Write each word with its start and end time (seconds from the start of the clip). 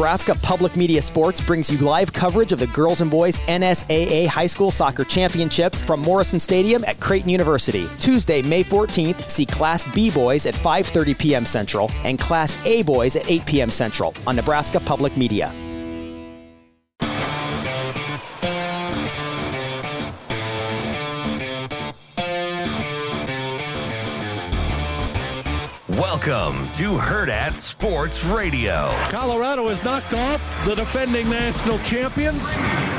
Nebraska 0.00 0.34
Public 0.36 0.76
Media 0.76 1.02
Sports 1.02 1.42
brings 1.42 1.70
you 1.70 1.76
live 1.76 2.10
coverage 2.10 2.52
of 2.52 2.58
the 2.58 2.66
girls 2.68 3.02
and 3.02 3.10
boys 3.10 3.38
NSAA 3.40 4.26
High 4.26 4.46
School 4.46 4.70
Soccer 4.70 5.04
Championships 5.04 5.82
from 5.82 6.00
Morrison 6.00 6.40
Stadium 6.40 6.82
at 6.86 6.98
Creighton 7.00 7.28
University. 7.28 7.86
Tuesday, 7.98 8.40
May 8.40 8.64
14th, 8.64 9.28
see 9.28 9.44
Class 9.44 9.84
B 9.92 10.10
boys 10.10 10.46
at 10.46 10.54
5:30 10.54 11.18
p.m. 11.18 11.44
Central 11.44 11.90
and 12.02 12.18
Class 12.18 12.56
A 12.64 12.80
boys 12.80 13.14
at 13.14 13.30
8 13.30 13.44
p.m. 13.44 13.68
Central 13.68 14.14
on 14.26 14.36
Nebraska 14.36 14.80
Public 14.80 15.18
Media. 15.18 15.52
Welcome 26.00 26.72
to 26.72 26.96
Hurrdat 26.96 27.54
Sports 27.56 28.24
Radio. 28.24 28.90
Colorado 29.10 29.68
has 29.68 29.84
knocked 29.84 30.14
off 30.14 30.40
the 30.64 30.74
defending 30.74 31.28
national 31.28 31.78
champions, 31.80 32.42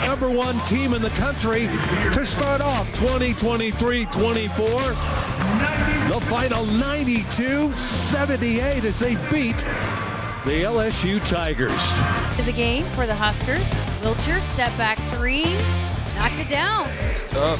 number 0.05 0.29
one 0.29 0.59
team 0.67 0.93
in 0.93 1.01
the 1.01 1.09
country, 1.09 1.65
to 2.13 2.23
start 2.23 2.61
off 2.61 2.87
2023-24. 2.99 4.53
The 6.13 6.21
final 6.27 6.63
92-78 6.63 8.83
as 8.83 8.99
they 8.99 9.15
beat 9.31 9.57
the 10.45 10.61
LSU 10.61 11.19
Tigers. 11.27 11.81
To 12.37 12.43
the 12.43 12.53
game 12.53 12.85
for 12.91 13.07
the 13.07 13.15
Huskers. 13.15 13.65
Wilcher, 14.03 14.39
step 14.53 14.77
back 14.77 14.99
three, 15.15 15.45
knocks 16.19 16.37
it 16.37 16.49
down. 16.49 16.87
It's 17.09 17.23
tough. 17.23 17.59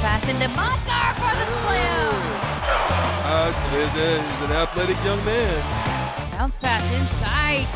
Pass 0.00 0.26
into 0.30 0.48
Montgar 0.48 1.14
for 1.16 1.34
the 1.36 1.44
slam. 1.66 2.35
He's, 3.46 3.54
a, 3.54 4.22
he's 4.22 4.42
an 4.42 4.52
athletic 4.52 4.96
young 5.04 5.24
man. 5.24 6.32
Bounce 6.32 6.56
pass 6.56 6.82
inside. 6.98 7.66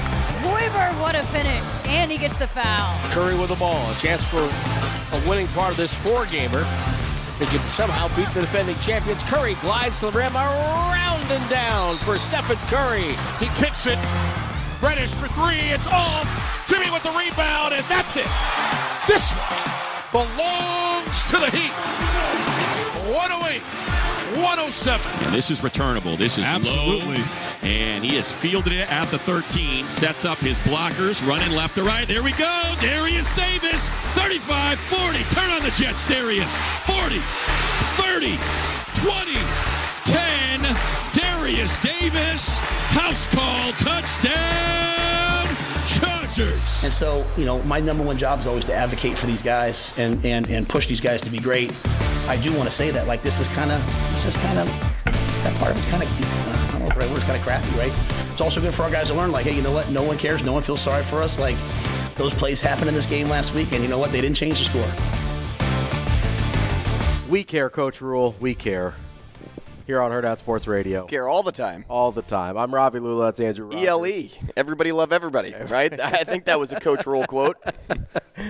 Hoiberg, 0.42 1.00
what 1.00 1.14
a 1.14 1.22
finish. 1.28 1.62
And 1.86 2.10
he 2.10 2.18
gets 2.18 2.36
the 2.38 2.48
foul. 2.48 2.98
Curry 3.12 3.38
with 3.38 3.50
the 3.50 3.56
ball. 3.56 3.88
A 3.88 3.94
chance 3.94 4.24
for 4.24 4.40
a 4.40 5.28
winning 5.28 5.46
part 5.48 5.70
of 5.70 5.76
this 5.76 5.94
four-gamer. 5.94 6.58
If 6.58 7.38
they 7.38 7.46
can 7.46 7.60
somehow 7.70 8.08
beat 8.16 8.28
the 8.34 8.40
defending 8.40 8.76
champions, 8.78 9.22
Curry 9.24 9.54
glides 9.62 9.98
to 10.00 10.10
the 10.10 10.12
rim 10.12 10.34
around 10.34 11.30
and 11.30 11.48
down 11.48 11.98
for 11.98 12.16
Stephen 12.16 12.56
Curry. 12.66 13.14
He 13.38 13.46
kicks 13.54 13.86
it. 13.86 13.98
Reddish 14.82 15.10
for 15.14 15.28
three. 15.28 15.70
It's 15.70 15.86
off. 15.86 16.26
Jimmy 16.66 16.90
with 16.90 17.04
the 17.04 17.12
rebound, 17.12 17.74
and 17.74 17.84
that's 17.86 18.16
it. 18.16 18.26
This 19.06 19.30
one 20.10 20.26
belongs 20.26 21.22
to 21.30 21.38
the 21.38 21.50
Heat. 21.54 21.72
108. 23.14 23.99
107. 24.36 25.24
And 25.24 25.34
this 25.34 25.50
is 25.50 25.62
returnable. 25.62 26.16
This 26.16 26.38
is 26.38 26.44
Absolutely. 26.44 27.18
low. 27.18 27.24
And 27.62 28.04
he 28.04 28.16
has 28.16 28.32
fielded 28.32 28.72
it 28.72 28.90
at 28.90 29.08
the 29.08 29.18
13. 29.18 29.86
Sets 29.86 30.24
up 30.24 30.38
his 30.38 30.58
blockers, 30.60 31.26
running 31.26 31.50
left 31.52 31.74
to 31.76 31.82
right. 31.82 32.06
There 32.06 32.22
we 32.22 32.32
go. 32.32 32.74
Darius 32.80 33.34
Davis, 33.36 33.90
35, 34.14 34.78
40. 34.78 35.22
Turn 35.34 35.50
on 35.50 35.62
the 35.62 35.70
Jets, 35.72 36.06
Darius. 36.08 36.56
40, 36.86 37.18
30, 37.98 38.38
20, 38.94 39.34
10. 40.04 40.76
Darius 41.12 41.80
Davis, 41.82 42.58
house 42.90 43.26
call, 43.28 43.72
touchdown, 43.72 45.46
Chargers. 45.88 46.84
And 46.84 46.92
so, 46.92 47.26
you 47.36 47.44
know, 47.44 47.60
my 47.64 47.80
number 47.80 48.04
one 48.04 48.16
job 48.16 48.38
is 48.40 48.46
always 48.46 48.64
to 48.66 48.74
advocate 48.74 49.18
for 49.18 49.26
these 49.26 49.42
guys 49.42 49.92
and, 49.96 50.24
and, 50.24 50.48
and 50.48 50.68
push 50.68 50.86
these 50.86 51.00
guys 51.00 51.20
to 51.22 51.30
be 51.30 51.38
great. 51.40 51.72
I 52.30 52.36
do 52.36 52.56
want 52.56 52.68
to 52.68 52.74
say 52.74 52.92
that, 52.92 53.08
like, 53.08 53.22
this 53.22 53.40
is 53.40 53.48
kind 53.48 53.72
of, 53.72 53.84
this 54.12 54.24
is 54.24 54.36
kind 54.36 54.56
of, 54.56 54.66
that 55.42 55.52
part 55.58 55.72
of 55.72 55.76
it's 55.76 55.86
kind 55.86 56.00
of, 56.00 56.08
uh, 56.08 56.68
I 56.68 56.70
don't 56.70 56.78
know 56.78 56.86
if 56.86 56.94
the 56.94 57.00
right 57.00 57.08
word, 57.10 57.16
it's 57.16 57.24
kind 57.24 57.36
of 57.36 57.42
crappy, 57.42 57.68
right? 57.76 57.92
It's 58.30 58.40
also 58.40 58.60
good 58.60 58.72
for 58.72 58.84
our 58.84 58.90
guys 58.90 59.08
to 59.08 59.14
learn, 59.14 59.32
like, 59.32 59.46
hey, 59.46 59.52
you 59.52 59.62
know 59.62 59.72
what? 59.72 59.90
No 59.90 60.04
one 60.04 60.16
cares. 60.16 60.44
No 60.44 60.52
one 60.52 60.62
feels 60.62 60.80
sorry 60.80 61.02
for 61.02 61.16
us. 61.22 61.40
Like, 61.40 61.56
those 62.14 62.32
plays 62.32 62.60
happened 62.60 62.88
in 62.88 62.94
this 62.94 63.06
game 63.06 63.28
last 63.28 63.52
week, 63.52 63.72
and 63.72 63.82
you 63.82 63.88
know 63.88 63.98
what? 63.98 64.12
They 64.12 64.20
didn't 64.20 64.36
change 64.36 64.60
the 64.60 64.66
score. 64.66 64.88
We 67.28 67.42
care, 67.42 67.68
Coach 67.68 68.00
Rhule. 68.00 68.36
We 68.38 68.54
care. 68.54 68.94
Here 69.88 70.00
on 70.00 70.12
Hurrdat 70.12 70.38
Sports 70.38 70.68
Radio. 70.68 71.06
Care 71.06 71.28
all 71.28 71.42
the 71.42 71.50
time. 71.50 71.84
All 71.88 72.12
the 72.12 72.22
time. 72.22 72.56
I'm 72.56 72.72
Ravi 72.72 73.00
Lulla. 73.00 73.24
That's 73.24 73.40
Andrew 73.40 73.66
Rogers. 73.66 73.88
ELE. 73.88 74.28
Everybody 74.56 74.92
love 74.92 75.12
everybody, 75.12 75.52
right? 75.66 76.00
I 76.00 76.22
think 76.22 76.44
that 76.44 76.60
was 76.60 76.70
a 76.70 76.78
Coach 76.78 77.04
Rhule 77.06 77.26
quote. 77.26 77.56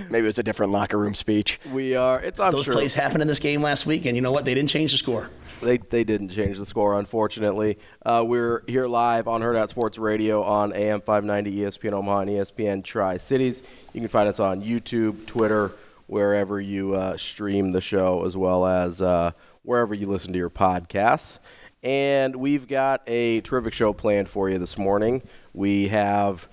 Maybe 0.09 0.19
it 0.19 0.27
was 0.27 0.39
a 0.39 0.43
different 0.43 0.71
locker 0.71 0.97
room 0.97 1.13
speech. 1.13 1.59
We 1.71 1.95
are. 1.95 2.19
It's 2.21 2.39
I'm 2.39 2.51
Those 2.51 2.65
sure. 2.65 2.73
plays 2.73 2.93
happened 2.93 3.21
in 3.21 3.27
this 3.27 3.39
game 3.39 3.61
last 3.61 3.85
week, 3.85 4.05
and 4.05 4.15
you 4.15 4.21
know 4.21 4.31
what? 4.31 4.45
They 4.45 4.53
didn't 4.53 4.69
change 4.69 4.91
the 4.91 4.97
score. 4.97 5.29
They, 5.61 5.77
they 5.77 6.03
didn't 6.03 6.29
change 6.29 6.57
the 6.57 6.65
score, 6.65 6.97
unfortunately. 6.97 7.77
Uh, 8.03 8.23
we're 8.25 8.63
here 8.67 8.87
live 8.87 9.27
on 9.27 9.41
Hurrdat 9.41 9.69
Sports 9.69 9.99
Radio 9.99 10.41
on 10.41 10.73
AM 10.73 11.01
590 11.01 11.59
ESPN 11.59 11.93
Omaha 11.93 12.19
and 12.21 12.29
ESPN 12.31 12.83
Tri 12.83 13.17
Cities. 13.17 13.61
You 13.93 14.01
can 14.01 14.09
find 14.09 14.27
us 14.27 14.39
on 14.39 14.63
YouTube, 14.63 15.27
Twitter, 15.27 15.71
wherever 16.07 16.59
you 16.59 16.95
uh, 16.95 17.15
stream 17.15 17.73
the 17.73 17.81
show, 17.81 18.25
as 18.25 18.35
well 18.35 18.65
as 18.65 19.01
uh, 19.01 19.31
wherever 19.63 19.93
you 19.93 20.07
listen 20.07 20.33
to 20.33 20.39
your 20.39 20.49
podcasts. 20.49 21.37
And 21.83 22.35
we've 22.35 22.67
got 22.67 23.01
a 23.07 23.41
terrific 23.41 23.73
show 23.73 23.93
planned 23.93 24.29
for 24.29 24.49
you 24.49 24.57
this 24.59 24.77
morning. 24.77 25.21
We 25.53 25.87
have 25.89 26.47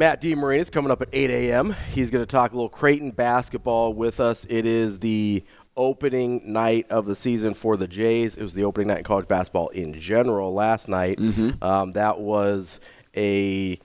Matt 0.00 0.22
DeMarinis 0.22 0.72
coming 0.72 0.90
up 0.90 1.02
at 1.02 1.10
8 1.12 1.28
a.m. 1.28 1.76
He's 1.90 2.10
going 2.10 2.22
to 2.22 2.26
talk 2.26 2.52
a 2.52 2.54
little 2.54 2.70
Creighton 2.70 3.10
basketball 3.10 3.92
with 3.92 4.18
us. 4.18 4.46
It 4.48 4.64
is 4.64 5.00
the 5.00 5.44
opening 5.76 6.54
night 6.54 6.90
of 6.90 7.04
the 7.04 7.14
season 7.14 7.52
for 7.52 7.76
the 7.76 7.86
Jays. 7.86 8.34
It 8.38 8.42
was 8.42 8.54
the 8.54 8.64
opening 8.64 8.88
night 8.88 8.96
in 8.96 9.04
college 9.04 9.28
basketball 9.28 9.68
in 9.68 10.00
general 10.00 10.54
last 10.54 10.88
night. 10.88 11.20
Um, 11.60 11.92
that 11.92 12.18
was 12.18 12.80
a 13.14 13.78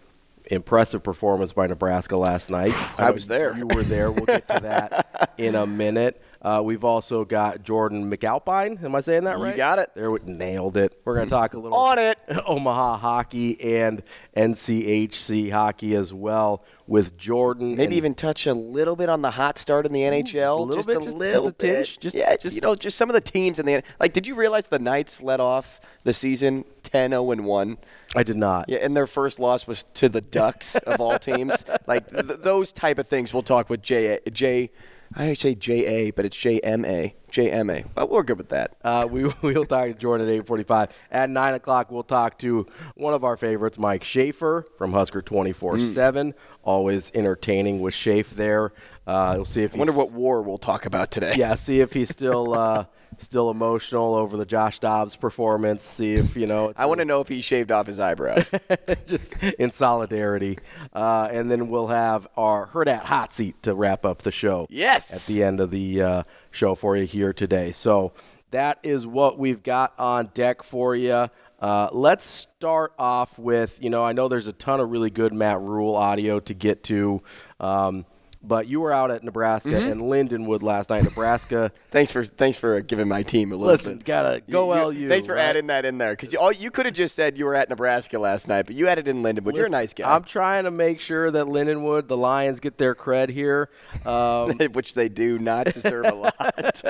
impressive 0.46 1.04
performance 1.04 1.52
by 1.52 1.68
Nebraska 1.68 2.16
last 2.16 2.50
night. 2.50 2.72
I 2.98 3.12
was 3.12 3.28
there. 3.28 3.54
You 3.58 3.68
were 3.68 3.84
there. 3.84 4.10
We'll 4.10 4.26
get 4.26 4.48
to 4.48 4.62
that 4.62 5.34
in 5.38 5.56
a 5.56 5.68
minute. 5.68 6.22
Uh, 6.46 6.62
we've 6.62 6.84
also 6.84 7.26
got 7.26 7.64
Jordan 7.64 8.08
McAlpine. 8.12 8.84
Am 8.84 8.94
I 8.94 9.02
saying 9.02 9.24
that 9.24 9.40
right? 9.40 9.50
You 9.52 9.58
got 9.58 9.80
it. 9.80 9.90
There, 9.96 10.12
we 10.12 10.20
nailed 10.26 10.78
it. 10.78 10.94
We're 11.04 11.16
going 11.16 11.26
to 11.26 11.30
talk 11.34 11.56
a 11.56 11.60
little 11.60 11.76
On 11.76 11.98
it. 11.98 12.20
Omaha 12.46 12.98
hockey 12.98 13.60
and 13.80 14.04
NCHC 14.38 15.52
hockey 15.52 15.96
as 15.96 16.14
well 16.14 16.64
with 16.88 17.18
Jordan. 17.18 17.76
Maybe 17.76 17.96
even 17.98 18.14
touch 18.14 18.46
a 18.46 18.54
little 18.54 18.96
bit 18.96 19.10
on 19.10 19.22
the 19.24 19.32
hot 19.32 19.58
start 19.58 19.86
in 19.86 19.94
the 19.94 20.02
NHL. 20.02 20.60
a 20.60 20.62
little 20.62 20.76
just 20.76 20.88
bit, 20.88 20.98
a 20.98 21.02
just- 21.02 21.18
little 21.18 21.44
just 21.46 21.56
a 21.56 21.58
tinge, 21.58 21.94
bit. 21.96 22.02
just- 22.02 22.16
yeah, 22.16 22.36
just- 22.38 22.56
you 22.56 22.62
know, 22.62 22.76
just 22.76 22.98
some 22.98 23.10
of 23.10 23.16
the 23.16 23.22
teams 23.22 23.58
in 23.60 23.66
the 23.66 23.82
like. 24.00 24.14
Did 24.14 24.28
you 24.28 24.36
realize 24.36 24.68
the 24.68 24.78
Knights 24.80 25.22
led 25.22 25.40
off 25.40 25.82
the 26.04 26.14
season 26.14 26.64
10-0 26.84 27.32
and 27.34 27.46
one? 27.46 27.78
I 28.16 28.24
did 28.24 28.38
not. 28.38 28.70
Yeah, 28.70 28.78
and 28.84 28.96
their 28.96 29.08
first 29.08 29.40
loss 29.40 29.66
was 29.68 29.84
to 29.96 30.10
the 30.10 30.22
Ducks 30.22 30.76
of 30.76 31.02
all 31.02 31.18
teams. 31.20 31.66
Like 31.88 32.10
th- 32.10 32.40
those 32.42 32.72
type 32.72 33.00
of 33.00 33.08
things. 33.08 33.34
We'll 33.34 33.44
talk 33.44 33.70
with 33.70 33.82
Jay. 33.82 34.20
J. 34.32 34.70
I 35.16 35.34
say 35.34 35.56
J 35.56 35.86
A, 35.86 36.12
but 36.12 36.26
it's 36.26 36.36
J 36.36 36.60
M 36.60 36.84
A. 36.84 37.16
J 37.30 37.50
M 37.52 37.70
A. 37.70 37.86
Well, 37.96 38.10
we're 38.10 38.24
good 38.24 38.38
with 38.38 38.50
that. 38.50 38.76
Uh, 38.84 39.08
we 39.10 39.24
we'll 39.42 39.66
talk 39.66 39.88
to 39.88 39.94
Jordan 39.94 40.28
at 40.28 40.34
eight 40.34 40.46
forty-five. 40.46 40.90
At 41.12 41.30
nine 41.30 41.54
o'clock, 41.54 41.92
we'll 41.92 42.04
talk 42.04 42.38
to 42.40 42.66
one 42.96 43.14
of 43.14 43.24
our 43.24 43.38
favorites, 43.38 43.78
Mike 43.78 44.04
Schaefer 44.04 44.66
from 44.78 44.92
Husker 44.92 45.22
twenty 45.22 45.54
four 45.54 45.80
seven. 45.80 46.34
Always 46.64 47.12
entertaining 47.14 47.80
with 47.82 47.94
Schaefer 47.94 48.36
there. 48.36 48.74
Uh, 49.08 49.34
we'll 49.38 49.46
see 49.46 49.64
if 49.64 49.76
I 49.76 49.78
wonder 49.78 49.94
what 49.94 50.12
war 50.12 50.42
we'll 50.42 50.58
talk 50.58 50.86
about 50.86 51.12
today. 51.12 51.34
Yeah, 51.38 51.56
see 51.56 51.80
if 51.80 51.94
he's 51.94 52.10
still 52.10 52.54
uh, 52.58 52.86
still 53.20 53.52
emotional 53.52 54.16
over 54.16 54.38
the 54.38 54.46
Josh 54.46 54.80
Dobbs 54.80 55.16
performance. 55.16 55.84
See 55.84 56.16
if 56.16 56.36
you 56.36 56.48
know. 56.48 56.74
I 56.76 56.86
want 56.86 57.00
to 57.00 57.06
know 57.06 57.22
if 57.22 57.28
he 57.28 57.42
shaved 57.42 57.72
off 57.72 57.88
his 57.88 58.00
eyebrows. 58.00 58.54
just 59.06 59.42
in 59.44 59.72
solidarity. 59.72 60.58
Uh, 60.94 61.30
and 61.32 61.50
then 61.50 61.68
we'll 61.70 61.88
have 61.88 62.28
our 62.38 62.68
Hurrdat 62.68 63.04
Hot 63.04 63.34
Seat 63.34 63.62
to 63.64 63.74
wrap 63.74 64.06
up 64.06 64.22
the 64.22 64.32
show. 64.32 64.68
Yes. 64.70 65.14
At 65.14 65.34
the 65.34 65.44
end 65.44 65.60
of 65.60 65.72
the 65.72 66.02
uh, 66.02 66.24
show 66.52 66.76
for 66.76 66.96
you 66.96 67.06
here 67.06 67.34
today. 67.34 67.72
So 67.72 68.14
that 68.52 68.80
is 68.84 69.06
what 69.06 69.38
we've 69.38 69.64
got 69.64 69.94
on 70.00 70.32
deck 70.34 70.64
for 70.64 70.96
you. 70.96 71.30
Uh, 71.60 71.90
let's 71.92 72.26
start 72.26 72.94
off 73.00 73.40
with, 73.40 73.82
you 73.82 73.90
know, 73.90 74.04
I 74.04 74.12
know 74.12 74.28
there's 74.28 74.48
a 74.48 74.54
ton 74.54 74.80
of 74.80 74.92
really 74.92 75.10
good 75.10 75.34
Matt 75.34 75.60
Rhule 75.62 75.96
audio 75.96 76.40
to 76.42 76.54
get 76.54 76.84
to. 76.86 77.22
Um, 77.60 78.06
but 78.48 78.68
you 78.68 78.80
were 78.82 78.92
out 78.92 79.12
at 79.12 79.24
Nebraska 79.24 79.70
Mhm. 79.72 79.92
and 79.92 80.02
Lindenwood 80.02 80.62
last 80.64 80.90
night. 80.90 81.04
Nebraska. 81.04 81.72
Thanks 81.92 82.12
for 82.12 82.24
thanks 82.24 82.58
for 82.58 82.82
giving 82.82 83.08
my 83.08 83.24
team 83.24 83.52
a 83.52 83.56
little 83.56 83.72
Listen, 83.72 83.98
bit. 83.98 84.06
gotta 84.06 84.42
go 84.50 84.74
You- 84.74 84.82
LU, 84.88 84.92
you- 84.92 85.10
Thanks 85.10 85.26
for 85.28 85.34
right? 85.36 85.42
adding 85.44 85.68
that 85.68 85.86
in 85.86 85.98
there 85.98 86.12
because 86.12 86.34
you, 86.34 86.40
oh, 86.40 86.50
you 86.52 86.70
could 86.72 86.86
have 86.86 86.96
just 86.96 87.16
said 87.16 87.38
you 87.38 87.46
were 87.46 87.56
at 87.56 87.70
Nebraska 87.70 88.20
last 88.20 88.48
night, 88.48 88.66
but 88.66 88.76
you 88.76 88.88
added 88.88 89.08
in 89.08 89.24
Lindenwood. 89.24 89.56
You're 89.56 89.68
a 89.68 89.70
nice 89.70 89.94
guy, 89.94 90.14
I'm 90.14 90.24
trying 90.24 90.66
to 90.66 90.72
make 90.72 91.00
sure 91.00 91.32
that 91.32 91.46
Lindenwood, 91.48 92.08
the 92.08 92.18
Lions, 92.18 92.60
get 92.60 92.78
their 92.78 92.94
cred 92.96 93.30
here, 93.30 93.70
um, 94.06 94.52
which 94.74 94.94
they 94.94 95.08
do 95.10 95.40
not 95.40 95.66
deserve 95.68 96.06
a 96.06 96.14
lot. 96.14 96.84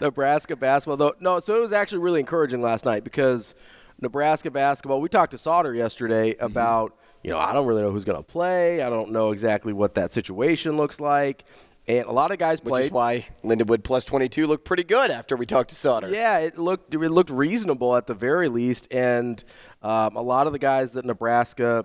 Nebraska 0.00 0.56
basketball, 0.56 0.96
though. 0.96 1.14
No, 1.20 1.40
so 1.40 1.56
it 1.56 1.60
was 1.60 1.72
actually 1.72 1.98
really 1.98 2.20
encouraging 2.20 2.62
last 2.62 2.84
night 2.84 3.04
because 3.04 3.54
Nebraska 4.00 4.50
basketball. 4.50 5.00
We 5.00 5.08
talked 5.08 5.32
to 5.32 5.38
Sauter 5.38 5.74
yesterday 5.74 6.32
Mm-hmm. 6.34 6.44
about, 6.44 6.96
you 7.24 7.30
know, 7.30 7.38
I 7.38 7.52
don't 7.52 7.66
really 7.66 7.82
know 7.82 7.90
who's 7.90 8.04
going 8.04 8.18
to 8.18 8.22
play. 8.22 8.82
I 8.82 8.90
don't 8.90 9.10
know 9.10 9.32
exactly 9.32 9.72
what 9.72 9.94
that 9.94 10.12
situation 10.12 10.76
looks 10.76 11.00
like, 11.00 11.44
and 11.88 12.06
a 12.06 12.12
lot 12.12 12.30
of 12.30 12.38
guys 12.38 12.58
Which 12.62 12.68
played. 12.70 12.84
is 12.86 12.90
why 12.92 13.26
Lindenwood 13.42 13.82
plus 13.82 14.04
22 14.04 14.46
looked 14.46 14.64
pretty 14.64 14.84
good 14.84 15.10
after 15.10 15.34
we 15.36 15.46
talked 15.46 15.70
to 15.70 15.74
Sauter. 15.76 16.10
Yeah, 16.10 16.38
it 16.38 16.58
looked 16.58 16.94
it 16.94 16.98
looked 16.98 17.30
reasonable 17.30 17.96
at 17.96 18.06
the 18.06 18.14
very 18.14 18.48
least, 18.48 18.86
and 18.92 19.42
um, 19.82 20.14
a 20.16 20.22
lot 20.22 20.46
of 20.46 20.52
the 20.52 20.58
guys 20.58 20.92
that 20.92 21.04
Nebraska 21.04 21.84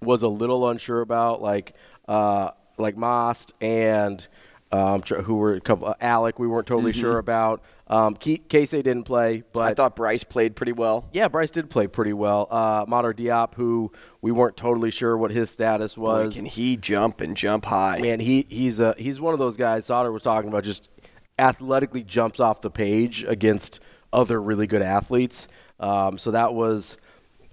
was 0.00 0.22
a 0.22 0.28
little 0.28 0.68
unsure 0.68 1.00
about, 1.00 1.42
like 1.42 1.74
uh, 2.06 2.50
like 2.78 2.96
Mast 2.96 3.52
and 3.60 4.26
um, 4.70 5.02
who 5.02 5.34
were 5.36 5.54
a 5.54 5.60
couple, 5.60 5.88
uh, 5.88 5.94
Allick, 6.00 6.38
we 6.38 6.46
weren't 6.46 6.66
totally 6.66 6.92
Mhm. 6.92 7.00
sure 7.00 7.18
about. 7.18 7.62
Um, 7.90 8.14
Casey 8.16 8.82
didn't 8.82 9.04
play, 9.04 9.44
but 9.52 9.60
I 9.60 9.74
thought 9.74 9.96
Bryce 9.96 10.22
played 10.22 10.54
pretty 10.54 10.72
well. 10.72 11.08
yeah, 11.12 11.28
Bryce 11.28 11.50
did 11.50 11.70
play 11.70 11.86
pretty 11.86 12.12
well. 12.12 12.46
Uh, 12.50 12.84
Matar 12.84 13.14
Diop, 13.14 13.54
who 13.54 13.90
we 14.20 14.30
weren't 14.30 14.56
totally 14.56 14.90
sure 14.90 15.16
what 15.16 15.30
his 15.30 15.50
status 15.50 15.94
Boy, 15.94 16.24
was. 16.24 16.34
can 16.34 16.44
he 16.44 16.76
jump 16.76 17.20
and 17.22 17.36
jump 17.36 17.64
high? 17.64 17.98
Man, 18.00 18.20
he 18.20 18.46
he's 18.48 18.78
a 18.78 18.94
he's 18.98 19.20
one 19.20 19.32
of 19.32 19.38
those 19.38 19.56
guys. 19.56 19.86
Sauter 19.86 20.12
was 20.12 20.22
talking 20.22 20.48
about 20.48 20.64
just 20.64 20.90
athletically 21.38 22.02
jumps 22.02 22.40
off 22.40 22.60
the 22.60 22.70
page 22.70 23.24
against 23.24 23.80
other 24.12 24.40
really 24.40 24.66
good 24.66 24.82
athletes. 24.82 25.48
Um, 25.80 26.18
so 26.18 26.32
that 26.32 26.54
was 26.54 26.98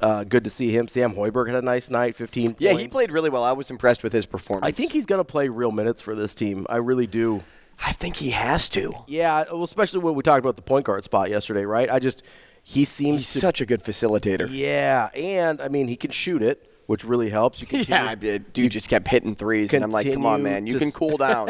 uh, 0.02 0.24
good 0.24 0.44
to 0.44 0.50
see 0.50 0.76
him. 0.76 0.88
Sam 0.88 1.14
Hoiberg 1.14 1.48
had 1.48 1.56
a 1.56 1.62
nice 1.62 1.90
night, 1.90 2.16
15 2.16 2.52
points. 2.52 2.62
Yeah, 2.62 2.74
he 2.74 2.88
played 2.88 3.12
really 3.12 3.30
well. 3.30 3.44
I 3.44 3.52
was 3.52 3.70
impressed 3.72 4.04
with 4.04 4.14
his 4.14 4.26
performance. 4.26 4.68
I 4.68 4.72
think 4.72 4.92
he's 4.92 5.06
going 5.06 5.20
to 5.20 5.26
play 5.26 5.50
real 5.50 5.72
minutes 5.72 6.02
for 6.02 6.16
this 6.16 6.36
team. 6.36 6.66
I 6.70 6.78
really 6.78 7.08
do. 7.08 7.44
I 7.84 7.92
think 7.92 8.16
he 8.18 8.32
has 8.32 8.70
to. 8.70 8.94
Yeah, 9.08 9.44
well, 9.52 9.64
especially 9.64 10.00
when 10.00 10.16
we 10.16 10.24
talked 10.24 10.40
about 10.40 10.56
the 10.56 10.62
point 10.62 10.86
guard 10.86 11.04
spot 11.04 11.30
yesterday, 11.30 11.66
right? 11.66 11.90
I 11.92 12.00
just 12.00 12.24
he 12.64 12.86
seems 12.86 13.18
He's 13.18 13.34
to, 13.34 13.40
such 13.40 13.62
a 13.62 13.66
good 13.66 13.84
facilitator. 13.84 14.48
yeah, 14.52 15.10
and 15.14 15.62
I 15.62 15.68
mean 15.68 15.88
he 15.88 15.96
can 15.96 16.12
shoot 16.12 16.42
it, 16.42 16.72
which 16.88 17.04
really 17.04 17.30
helps. 17.30 17.60
You 17.62 17.68
can 17.68 17.86
Yeah, 17.88 18.16
dude 18.54 18.72
just 18.72 18.90
kept 18.90 19.08
hitting 19.08 19.36
threes, 19.36 19.74
and 19.74 19.84
I'm 19.84 19.92
like, 19.92 20.12
come 20.12 20.26
on, 20.26 20.42
man, 20.44 20.66
you 20.66 20.74
to 20.74 20.80
can 20.80 20.92
cool 20.92 21.18
down. 21.18 21.50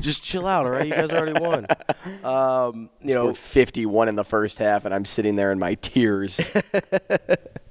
just 0.00 0.22
chill 0.22 0.46
out, 0.46 0.66
all 0.66 0.70
right? 0.72 0.86
You 0.86 0.92
guys 0.94 1.10
already 1.10 1.38
won. 1.40 1.66
Um, 2.22 2.90
you 3.02 3.14
know, 3.14 3.32
51 3.34 4.08
in 4.08 4.14
the 4.16 4.24
first 4.24 4.58
half, 4.58 4.84
and 4.84 4.94
I'm 4.94 5.04
sitting 5.06 5.36
there 5.36 5.52
in 5.52 5.58
my 5.58 5.74
tears. 5.74 6.36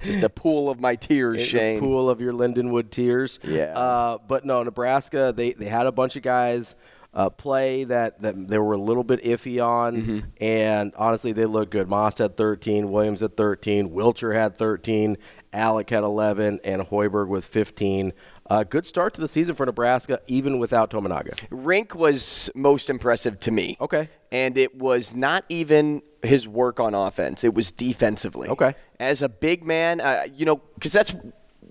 just 0.02 0.24
a 0.24 0.30
pool 0.30 0.70
of 0.70 0.80
my 0.80 0.96
tears, 0.96 1.40
in 1.40 1.46
Shane. 1.46 1.80
pool 1.80 2.10
of 2.10 2.20
your 2.22 2.34
Lindenwood 2.34 2.90
tears. 2.92 3.40
Yeah. 3.44 3.78
Uh, 3.78 4.18
but 4.28 4.44
no, 4.46 4.64
Nebraska, 4.64 5.34
they, 5.36 5.52
they 5.54 5.66
had 5.66 5.86
a 5.88 5.92
bunch 5.92 6.16
of 6.16 6.24
guys 6.24 6.76
uh, 7.14 7.30
play 7.30 7.84
that, 7.84 8.22
that 8.22 8.48
they 8.48 8.58
were 8.58 8.74
a 8.74 8.78
little 8.78 9.04
bit 9.04 9.22
iffy 9.24 9.64
on, 9.64 9.96
Mm-hmm. 9.98 10.20
and 10.42 10.92
honestly, 10.98 11.32
they 11.32 11.46
looked 11.46 11.72
good. 11.72 11.90
Mast 11.90 12.18
had 12.18 12.36
13, 12.38 12.92
Williams 12.92 13.22
had 13.22 13.38
13, 13.38 13.90
Wilcher 13.92 14.34
had 14.34 14.58
13, 14.58 15.18
Allick 15.54 15.90
had 15.92 16.04
11, 16.04 16.60
and 16.64 16.82
Hoiberg 16.82 17.28
with 17.28 17.46
15. 17.46 18.14
Uh, 18.50 18.64
good 18.64 18.86
start 18.86 19.14
to 19.14 19.22
the 19.22 19.28
season 19.28 19.54
for 19.56 19.66
Nebraska, 19.66 20.20
even 20.28 20.58
without 20.60 20.90
Tominaga. 20.90 21.36
Rienk 21.50 21.94
was 21.96 22.50
most 22.56 22.90
impressive 22.90 23.40
to 23.42 23.52
me. 23.52 23.78
Okay. 23.80 24.10
And 24.32 24.58
it 24.58 24.76
was 24.76 25.14
not 25.16 25.46
even 25.50 26.02
his 26.24 26.48
work 26.48 26.80
on 26.80 26.94
offense, 26.96 27.44
it 27.44 27.54
was 27.54 27.72
defensively. 27.72 28.50
Okay. 28.50 28.74
As 29.00 29.22
a 29.22 29.30
big 29.30 29.64
man, 29.64 30.02
uh, 30.02 30.24
you 30.34 30.46
know, 30.46 30.56
because 30.76 30.92
that's 30.94 31.16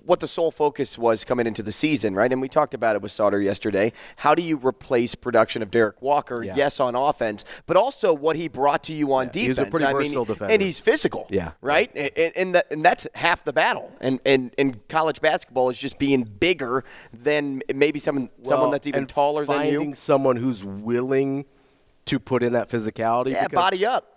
what 0.05 0.19
the 0.19 0.27
sole 0.27 0.51
focus 0.51 0.97
was 0.97 1.23
coming 1.23 1.47
into 1.47 1.63
the 1.63 1.71
season, 1.71 2.13
right? 2.13 2.31
And 2.31 2.41
we 2.41 2.49
talked 2.49 2.73
about 2.73 2.95
it 2.95 3.01
with 3.01 3.11
Sauter 3.11 3.41
yesterday. 3.41 3.93
How 4.17 4.35
do 4.35 4.43
you 4.43 4.57
replace 4.57 5.15
production 5.15 5.61
of 5.61 5.71
Derrick 5.71 6.01
Walker? 6.01 6.43
Yeah. 6.43 6.55
Yes, 6.55 6.79
on 6.79 6.95
offense, 6.95 7.45
but 7.67 7.77
also 7.77 8.13
what 8.13 8.35
he 8.35 8.47
brought 8.47 8.83
to 8.83 8.93
you 8.93 9.13
on 9.13 9.27
was 9.27 9.33
defense. 9.33 9.67
a 9.67 9.71
pretty 9.71 9.85
I 9.85 9.93
mean, 9.93 9.97
versatile 9.97 10.25
defender. 10.25 10.53
and 10.53 10.61
he's 10.61 10.79
physical. 10.79 11.27
Yeah. 11.29 11.51
right. 11.61 11.89
And 11.95 12.33
and, 12.35 12.55
that, 12.55 12.71
and 12.71 12.83
that's 12.83 13.07
half 13.15 13.43
the 13.43 13.53
battle. 13.53 13.91
And 14.01 14.19
and 14.25 14.53
and 14.57 14.87
college 14.87 15.21
basketball 15.21 15.69
is 15.69 15.77
just 15.77 15.97
being 15.99 16.23
bigger 16.23 16.83
than 17.13 17.61
maybe 17.73 17.99
someone 17.99 18.29
someone 18.43 18.71
that's 18.71 18.87
even 18.87 19.07
taller 19.07 19.45
than 19.45 19.65
you. 19.65 19.77
finding 19.77 19.95
someone 19.95 20.35
who's 20.35 20.63
willing 20.63 21.45
to 22.05 22.19
put 22.19 22.43
in 22.43 22.53
that 22.53 22.69
physicality. 22.69 23.31
Yeah, 23.31 23.47
body 23.47 23.85
up. 23.85 24.12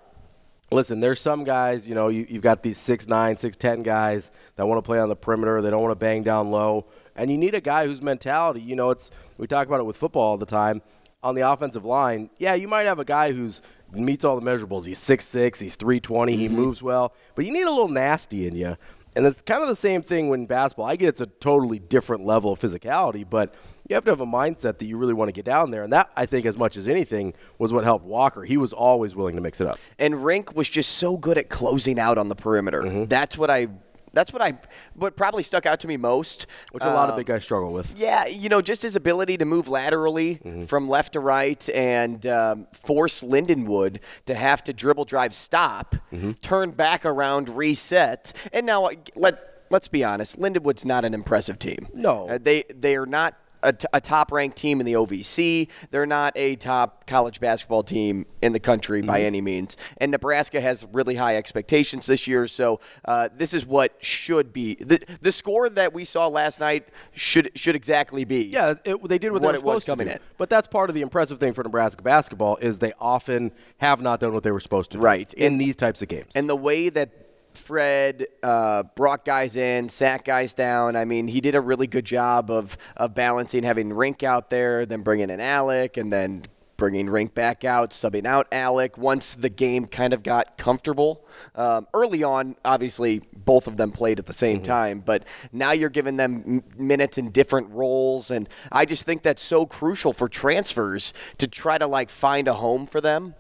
Listen, 0.71 0.99
there's 0.99 1.21
some 1.21 1.45
guys, 1.45 1.87
you 1.87 1.95
know, 1.95 2.09
you, 2.09 2.27
you've 2.29 2.43
got 2.43 2.63
these 2.63 2.79
6'9, 2.79 3.07
6'10 3.09 3.85
guys 3.85 4.33
that 4.57 4.67
want 4.67 4.79
to 4.79 4.83
play 4.83 4.99
on 4.99 5.09
the 5.09 5.15
perimeter. 5.15 5.63
They 5.63 5.71
don't 5.71 5.83
want 5.83 5.93
to 5.93 5.99
bang 5.99 6.25
down 6.25 6.51
low. 6.51 6.87
And 7.15 7.31
you 7.31 7.39
need 7.39 7.55
a 7.55 7.61
guy 7.61 7.87
whose 7.87 8.03
mentality, 8.03 8.61
you 8.61 8.75
know, 8.75 8.91
it's 8.91 9.11
we 9.39 9.47
talk 9.47 9.67
about 9.67 9.81
it 9.81 9.87
with 9.87 9.97
football 9.97 10.23
all 10.23 10.37
the 10.39 10.47
time. 10.47 10.83
On 11.23 11.35
the 11.35 11.49
offensive 11.49 11.85
line, 11.85 12.31
yeah, 12.39 12.55
you 12.55 12.69
might 12.69 12.83
have 12.83 12.99
a 12.99 13.05
guy 13.05 13.33
who's 13.33 13.61
meets 13.93 14.25
all 14.25 14.39
the 14.39 14.49
measurables. 14.49 14.87
He's 14.87 15.01
6'6, 15.01 15.61
he's 15.61 15.75
320, 15.77 16.37
he 16.37 16.47
mm-hmm. 16.47 16.57
moves 16.57 16.83
well, 16.83 17.15
but 17.35 17.45
you 17.45 17.53
need 17.53 17.63
a 17.63 17.71
little 17.71 17.89
nasty 17.89 18.47
in 18.47 18.55
you. 18.55 18.77
And 19.15 19.27
it's 19.27 19.41
kind 19.41 19.63
of 19.63 19.69
the 19.69 19.77
same 19.77 20.03
thing 20.03 20.29
when 20.29 20.45
basketball. 20.45 20.87
I 20.87 20.97
get 20.97 21.09
it's 21.09 21.23
a 21.23 21.27
totally 21.27 21.79
different 21.79 22.27
level 22.27 22.53
of 22.53 22.61
physicality, 22.61 23.29
but 23.29 23.55
you 23.89 23.95
have 23.95 24.05
to 24.05 24.11
have 24.11 24.21
a 24.21 24.27
mindset 24.27 24.79
that 24.79 24.87
you 24.87 24.97
really 24.97 25.15
want 25.15 25.29
to 25.29 25.33
get 25.33 25.45
down 25.45 25.71
there. 25.71 25.83
And 25.83 25.93
that, 25.93 26.11
I 26.17 26.27
think, 26.27 26.47
as 26.47 26.57
much 26.57 26.77
as 26.77 26.87
anything, 26.87 27.35
was 27.59 27.73
what 27.73 27.85
helped 27.85 28.05
Walker. 28.05 28.45
He 28.45 28.57
was 28.57 28.73
always 28.73 29.15
willing 29.15 29.37
to 29.37 29.43
mix 29.43 29.61
it 29.61 29.67
up. 29.67 29.79
And 29.99 30.15
Rienk 30.15 30.55
was 30.55 30.69
just 30.69 30.93
so 30.99 31.17
good 31.17 31.39
at 31.39 31.49
closing 31.49 31.99
out 31.99 32.19
on 32.19 32.29
the 32.29 32.35
perimeter. 32.37 32.83
Mm-hmm. 32.83 33.05
That's 33.05 33.39
what 33.39 33.51
I. 33.51 33.69
That's 34.13 34.33
what 34.33 34.41
I. 34.41 34.55
What 34.95 35.15
probably 35.15 35.43
stuck 35.43 35.67
out 35.67 35.81
to 35.81 35.89
me 35.89 35.99
most. 35.99 36.47
which 36.73 36.83
a 36.83 36.87
lot 36.87 37.09
of 37.09 37.15
Um, 37.15 37.17
big 37.19 37.27
guys 37.27 37.45
struggle 37.45 37.71
with. 37.73 37.93
Yeah, 37.99 38.25
you 38.27 38.49
know, 38.49 38.63
just 38.63 38.81
his 38.81 38.97
ability 38.97 39.37
to 39.39 39.45
move 39.45 39.69
laterally 39.69 40.37
Mm-hmm. 40.37 40.65
from 40.65 40.89
left 40.89 41.13
to 41.15 41.21
right 41.21 41.69
and 41.71 42.25
um, 42.27 42.67
force 42.73 43.23
Lindenwood 43.23 43.99
to 44.25 44.35
have 44.35 44.65
to 44.65 44.73
dribble, 44.73 45.05
drive, 45.05 45.35
stop, 45.35 45.95
Mm-hmm. 46.13 46.33
turn 46.41 46.71
back 46.71 47.05
around, 47.05 47.51
reset, 47.51 48.33
and 48.55 48.65
now 48.65 48.89
let 49.17 49.67
let's 49.71 49.89
be 49.89 50.03
honest, 50.03 50.39
Lindenwood's 50.39 50.87
not 50.87 51.05
an 51.05 51.13
impressive 51.13 51.59
team. 51.59 51.87
No. 51.93 52.29
Uh, 52.29 52.39
they 52.41 52.65
they 52.75 52.97
are 52.97 53.07
not. 53.07 53.35
A, 53.63 53.73
t- 53.73 53.87
a 53.93 54.01
top-ranked 54.01 54.57
team 54.57 54.81
in 54.81 54.87
the 54.87 54.93
OVC. 54.93 55.69
They're 55.91 56.07
not 56.07 56.33
a 56.37 56.57
top 56.57 57.07
college 57.07 57.41
basketball 57.41 57.83
team 57.83 58.27
in 58.43 58.53
the 58.53 58.61
country 58.61 59.03
by 59.03 59.19
Mm-hmm. 59.19 59.27
any 59.27 59.41
means. 59.41 59.77
And 59.99 60.11
Nebraska 60.13 60.61
has 60.61 60.87
really 60.93 61.15
high 61.15 61.37
expectations 61.37 62.07
this 62.07 62.27
year. 62.27 62.47
So 62.47 62.81
uh, 63.05 63.29
this 63.37 63.55
is 63.55 63.65
what 63.67 63.95
should 64.01 64.53
be 64.53 64.75
the 64.77 65.01
the 65.21 65.33
score 65.33 65.69
that 65.71 65.93
we 65.95 66.05
saw 66.05 66.27
last 66.29 66.61
night 66.61 66.89
should 67.13 67.51
should 67.55 67.75
exactly 67.75 68.25
be. 68.25 68.45
Yeah, 68.45 68.75
it, 68.85 69.03
they 69.09 69.19
did 69.19 69.33
what, 69.33 69.41
they 69.43 69.49
were 69.49 69.55
it 69.55 69.63
was 69.63 69.83
supposed 69.83 69.87
coming 69.87 70.07
to 70.09 70.13
do. 70.13 70.17
in. 70.17 70.23
But 70.37 70.51
that's 70.51 70.69
part 70.69 70.91
of 70.91 70.95
the 70.95 71.03
impressive 71.03 71.41
thing 71.41 71.53
for 71.55 71.63
Nebraska 71.65 72.03
basketball 72.03 72.57
is 72.59 72.79
they 72.79 72.93
often 73.01 73.53
have 73.79 74.01
not 74.03 74.21
done 74.21 74.33
what 74.33 74.43
they 74.43 74.53
were 74.53 74.61
supposed 74.61 74.91
to 74.93 74.99
do 74.99 75.03
Right. 75.03 75.33
in 75.35 75.59
these 75.59 75.77
types 75.77 76.03
of 76.03 76.09
games. 76.09 76.33
And 76.35 76.49
the 76.49 76.57
way 76.57 76.89
that 76.91 77.26
Fred 77.57 78.27
uh, 78.43 78.85
brought 78.95 79.25
guys 79.25 79.57
in, 79.57 79.89
sat 79.89 80.25
guys 80.25 80.55
down. 80.55 80.97
I 80.97 81.05
mean, 81.05 81.29
he 81.29 81.41
did 81.41 81.55
a 81.55 81.61
really 81.61 81.87
good 81.87 82.05
job 82.05 82.51
of 82.51 82.77
of 82.97 83.15
balancing 83.15 83.63
having 83.63 83.91
Rienk 83.91 84.23
out 84.23 84.51
there, 84.51 84.87
then 84.87 85.03
bringing 85.03 85.31
in 85.31 85.41
Allick, 85.41 85.97
and 85.97 86.13
then 86.13 86.45
bringing 86.77 87.07
Rienk 87.07 87.35
back 87.35 87.65
out, 87.65 87.91
subbing 87.91 88.27
out 88.27 88.51
Allick. 88.51 88.99
Once 88.99 89.35
the 89.35 89.49
game 89.49 89.87
kind 89.87 90.13
of 90.13 90.23
got 90.23 90.59
comfortable, 90.59 91.27
um, 91.55 91.87
early 91.95 92.23
on, 92.23 92.57
obviously 92.65 93.23
both 93.35 93.67
of 93.67 93.77
them 93.77 93.93
played 93.93 94.19
at 94.19 94.27
the 94.27 94.33
same 94.33 94.63
time, 94.63 95.01
but 95.01 95.25
now 95.53 95.73
you're 95.73 95.89
giving 95.89 96.17
them 96.17 96.43
m- 96.47 96.63
minutes 96.77 97.17
in 97.19 97.31
different 97.31 97.71
roles, 97.71 98.31
and 98.31 98.49
I 98.71 98.85
just 98.85 99.05
think 99.05 99.23
that's 99.23 99.43
so 99.43 99.67
crucial 99.67 100.13
for 100.13 100.29
transfers 100.29 101.13
to 101.39 101.47
try 101.47 101.79
to 101.79 101.87
like 101.87 102.11
find 102.11 102.49
a 102.49 102.55
home 102.55 102.87
for 102.87 103.01
them 103.01 103.35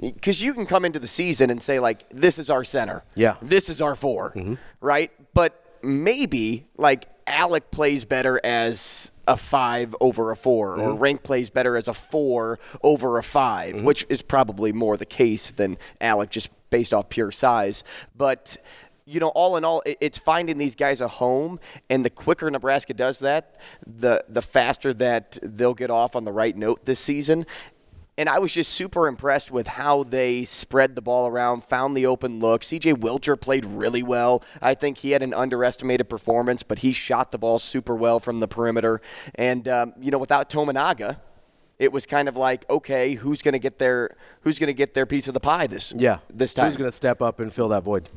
because 0.00 0.42
you 0.42 0.54
can 0.54 0.66
come 0.66 0.84
into 0.84 0.98
the 0.98 1.06
season 1.06 1.50
and 1.50 1.62
say 1.62 1.78
like 1.80 2.08
this 2.10 2.38
is 2.38 2.50
our 2.50 2.64
center. 2.64 3.02
Yeah. 3.14 3.36
this 3.42 3.68
is 3.68 3.80
our 3.80 3.94
4 3.94 4.32
mm-hmm. 4.32 4.54
right? 4.80 5.10
But 5.34 5.64
maybe 5.82 6.66
like 6.76 7.08
Allick 7.26 7.70
plays 7.70 8.04
better 8.04 8.40
as 8.44 9.10
a 9.28 9.36
five 9.36 9.94
over 10.00 10.30
a 10.30 10.36
4 10.36 10.72
or 10.72 10.76
mm-hmm. 10.76 11.02
Rienk 11.02 11.22
plays 11.22 11.50
better 11.50 11.76
as 11.76 11.86
a 11.86 11.94
four 11.94 12.58
over 12.82 13.18
a 13.18 13.22
5 13.22 13.74
mm-hmm. 13.74 13.84
which 13.84 14.04
is 14.08 14.22
probably 14.22 14.72
more 14.72 14.96
the 14.96 15.06
case 15.06 15.50
than 15.50 15.78
Allick 16.00 16.30
just 16.30 16.50
based 16.70 16.92
off 16.92 17.08
pure 17.08 17.30
size. 17.30 17.84
But 18.16 18.56
you 19.04 19.18
know, 19.18 19.28
all 19.28 19.56
in 19.56 19.64
all, 19.64 19.82
it's 19.84 20.16
finding 20.16 20.58
these 20.58 20.76
guys 20.76 21.00
a 21.00 21.08
home, 21.08 21.58
and 21.90 22.04
the 22.04 22.10
quicker 22.10 22.48
Nebraska 22.48 22.94
does 22.94 23.18
that, 23.18 23.58
the 23.84 24.24
the 24.28 24.42
faster 24.42 24.94
that 24.94 25.38
they'll 25.42 25.74
get 25.74 25.90
off 25.90 26.14
on 26.14 26.24
the 26.24 26.32
right 26.32 26.56
note 26.56 26.84
this 26.84 27.00
season 27.00 27.46
And 28.18 28.28
I 28.28 28.38
was 28.40 28.52
just 28.52 28.72
super 28.74 29.08
impressed 29.08 29.50
with 29.50 29.66
how 29.66 30.02
they 30.02 30.44
spread 30.44 30.94
the 30.96 31.00
ball 31.00 31.28
around, 31.28 31.64
found 31.64 31.96
the 31.96 32.04
open 32.04 32.40
look. 32.40 32.60
CJ 32.60 32.94
Wilcher 32.96 33.40
played 33.40 33.64
really 33.64 34.02
well. 34.02 34.44
I 34.60 34.74
think 34.74 34.98
he 34.98 35.12
had 35.12 35.22
an 35.22 35.32
underestimated 35.32 36.10
performance, 36.10 36.62
but 36.62 36.80
he 36.80 36.92
shot 36.92 37.30
the 37.30 37.38
ball 37.38 37.58
super 37.58 37.96
well 37.96 38.20
from 38.20 38.40
the 38.40 38.48
perimeter. 38.48 39.00
And, 39.34 39.66
um, 39.66 39.94
you 39.98 40.10
know, 40.10 40.18
without 40.18 40.50
Tominaga, 40.50 41.16
it 41.78 41.90
was 41.90 42.04
kind 42.04 42.28
of 42.28 42.36
like, 42.36 42.68
okay, 42.68 43.14
who's 43.14 43.40
going 43.40 43.54
to 43.54 43.58
get 43.58 43.78
their 43.78 44.14
who's 44.42 44.58
going 44.58 44.68
to 44.68 44.74
get 44.74 44.92
their 44.92 45.06
piece 45.06 45.26
of 45.26 45.32
the 45.34 45.40
pie 45.40 45.66
this 45.66 45.92
Yeah. 45.96 46.18
this 46.32 46.52
time? 46.52 46.66
Who's 46.66 46.76
going 46.76 46.90
to 46.90 46.96
step 46.96 47.22
up 47.22 47.40
and 47.40 47.52
fill 47.52 47.68
that 47.68 47.82
void? 47.82 48.10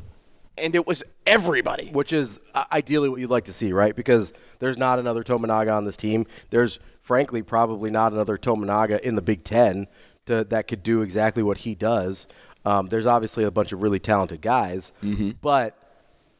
And 0.57 0.75
it 0.75 0.85
was 0.87 1.03
everybody. 1.25 1.89
Which 1.91 2.13
is 2.13 2.39
uh, 2.53 2.65
ideally 2.71 3.09
what 3.09 3.19
you'd 3.19 3.29
like 3.29 3.45
to 3.45 3.53
see, 3.53 3.73
right? 3.73 3.95
Because 3.95 4.33
there's 4.59 4.77
not 4.77 4.99
another 4.99 5.23
Tominaga 5.23 5.75
on 5.75 5.85
this 5.85 5.97
team. 5.97 6.25
There's, 6.49 6.79
frankly, 7.01 7.41
probably 7.41 7.89
not 7.89 8.13
another 8.13 8.37
Tominaga 8.37 8.99
in 9.01 9.15
the 9.15 9.21
Big 9.21 9.43
Ten 9.43 9.87
to, 10.27 10.43
that 10.45 10.67
could 10.67 10.83
do 10.83 11.01
exactly 11.01 11.43
what 11.43 11.59
he 11.59 11.75
does. 11.75 12.27
Um, 12.65 12.87
there's 12.87 13.05
obviously 13.05 13.43
a 13.43 13.51
bunch 13.51 13.71
of 13.71 13.81
really 13.81 13.99
talented 13.99 14.41
guys, 14.41 14.91
but 15.41 15.77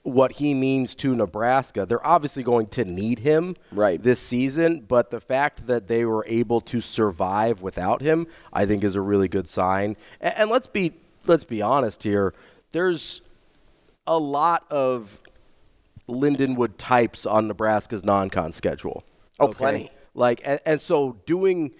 what 0.01 0.33
he 0.33 0.53
means 0.53 0.93
to 0.95 1.15
Nebraska, 1.15 1.85
they're 1.85 2.05
obviously 2.05 2.43
going 2.43 2.67
to 2.67 2.85
need 2.85 3.19
him 3.19 3.55
Right. 3.71 4.01
this 4.01 4.19
season, 4.19 4.81
but 4.87 5.09
the 5.09 5.19
fact 5.19 5.65
that 5.67 5.87
they 5.87 6.05
were 6.05 6.23
able 6.27 6.61
to 6.61 6.79
survive 6.81 7.61
without 7.61 8.01
him, 8.01 8.27
I 8.53 8.65
think 8.67 8.83
is 8.83 8.95
a 8.95 9.01
really 9.01 9.27
good 9.27 9.47
sign. 9.47 9.97
And, 10.21 10.33
and 10.37 10.49
let's 10.49 10.67
be 10.67 10.93
let's 11.25 11.43
be 11.43 11.61
honest 11.61 12.03
here. 12.03 12.33
There's 12.71 13.21
a 14.07 14.17
lot 14.17 14.65
of 14.71 15.21
Lindenwood 16.07 16.73
types 16.77 17.25
on 17.25 17.47
Nebraska's 17.47 18.03
non-con 18.03 18.51
schedule. 18.51 19.03
Oh, 19.39 19.47
plenty. 19.47 19.89
Like, 20.13 20.41
and, 20.45 20.59
and 20.65 20.79
so 20.79 21.17
doing, 21.25 21.73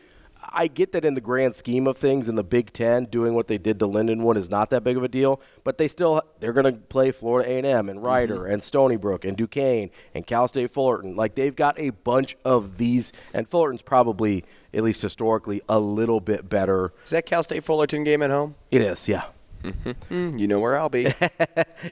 I 0.50 0.68
get 0.68 0.92
that 0.92 1.06
in 1.06 1.14
the 1.14 1.22
grand 1.22 1.56
scheme 1.56 1.88
of 1.88 1.98
things 1.98 2.28
in 2.28 2.36
the 2.36 2.44
Big 2.44 2.74
Ten, 2.74 3.06
doing 3.06 3.34
what 3.34 3.48
they 3.48 3.58
did 3.58 3.80
to 3.80 3.88
Lindenwood 3.88 4.36
is 4.36 4.50
not 4.50 4.72
that 4.72 4.84
big 4.84 4.98
of 4.98 5.04
a 5.04 5.08
deal. 5.08 5.40
But 5.64 5.78
they 5.78 5.88
still, 5.88 6.22
they're 6.40 6.54
going 6.54 6.66
to 6.66 6.74
play 6.74 7.12
Florida 7.12 7.50
A&M 7.50 7.88
and 7.88 8.00
mm-hmm. 8.00 8.06
Rider 8.06 8.46
and 8.46 8.62
Stony 8.62 8.98
Brook 8.98 9.24
and 9.24 9.38
Duquesne 9.38 9.90
and 10.14 10.28
Cal 10.28 10.48
State 10.48 10.72
Fullerton. 10.72 11.16
Like 11.16 11.36
they've 11.36 11.56
got 11.56 11.80
a 11.80 11.92
bunch 11.92 12.36
of 12.44 12.78
these, 12.78 13.14
and 13.34 13.48
Fullerton's 13.48 13.82
probably, 13.82 14.44
at 14.74 14.84
least 14.84 15.02
historically, 15.02 15.62
a 15.70 15.80
little 15.80 16.20
bit 16.20 16.50
better. 16.50 16.94
Is 17.06 17.12
that 17.12 17.26
Cal 17.26 17.44
State 17.44 17.64
Fullerton 17.64 18.04
game 18.04 18.22
at 18.22 18.32
home? 18.32 18.56
It 18.72 18.82
is, 18.82 19.08
yeah. 19.08 19.26
Mm, 19.74 20.40
you 20.40 20.48
know 20.48 20.60
where 20.60 20.78
I'll 20.78 20.90
be. 20.90 21.08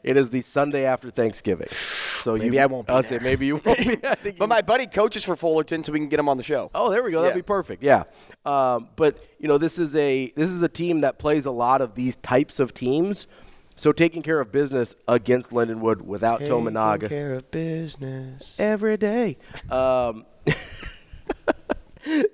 It 0.03 0.17
is 0.17 0.29
the 0.29 0.41
Sunday 0.41 0.85
after 0.85 1.11
Thanksgiving. 1.11 1.67
So 1.69 2.35
Maybe 2.35 2.55
you, 2.55 2.61
I 2.61 2.65
won't 2.65 2.87
be 2.87 2.93
I'll 2.93 3.03
say 3.03 3.19
maybe 3.19 3.45
you 3.45 3.61
won't 3.63 3.77
be. 4.23 4.31
But 4.37 4.49
my 4.49 4.61
buddy 4.61 4.87
coaches 4.87 5.23
for 5.23 5.35
Fullerton, 5.35 5.83
so 5.83 5.91
we 5.91 5.99
can 5.99 6.09
get 6.09 6.19
him 6.19 6.29
on 6.29 6.37
the 6.37 6.43
show. 6.43 6.71
Oh, 6.73 6.89
there 6.89 7.03
we 7.03 7.11
go. 7.11 7.21
That'd 7.21 7.35
be 7.35 7.41
perfect. 7.41 7.83
Yeah. 7.83 8.03
Um, 8.45 8.89
but 8.95 9.23
you 9.39 9.47
know, 9.47 9.57
this 9.57 9.77
is 9.77 9.95
a 9.95 10.31
this 10.35 10.49
is 10.51 10.61
a 10.63 10.69
team 10.69 11.01
that 11.01 11.19
plays 11.19 11.45
a 11.45 11.51
lot 11.51 11.81
of 11.81 11.95
these 11.95 12.15
types 12.17 12.59
of 12.59 12.73
teams. 12.73 13.27
So 13.75 13.91
taking 13.91 14.21
care 14.21 14.39
of 14.39 14.51
business 14.51 14.95
against 15.07 15.49
Lindenwood 15.51 16.01
without 16.01 16.41
Tominaga 16.41 17.01
Taking 17.01 17.09
care 17.09 17.33
of 17.33 17.51
business. 17.51 18.55
every 18.59 18.97
day. 18.97 19.37
Um, 19.69 20.25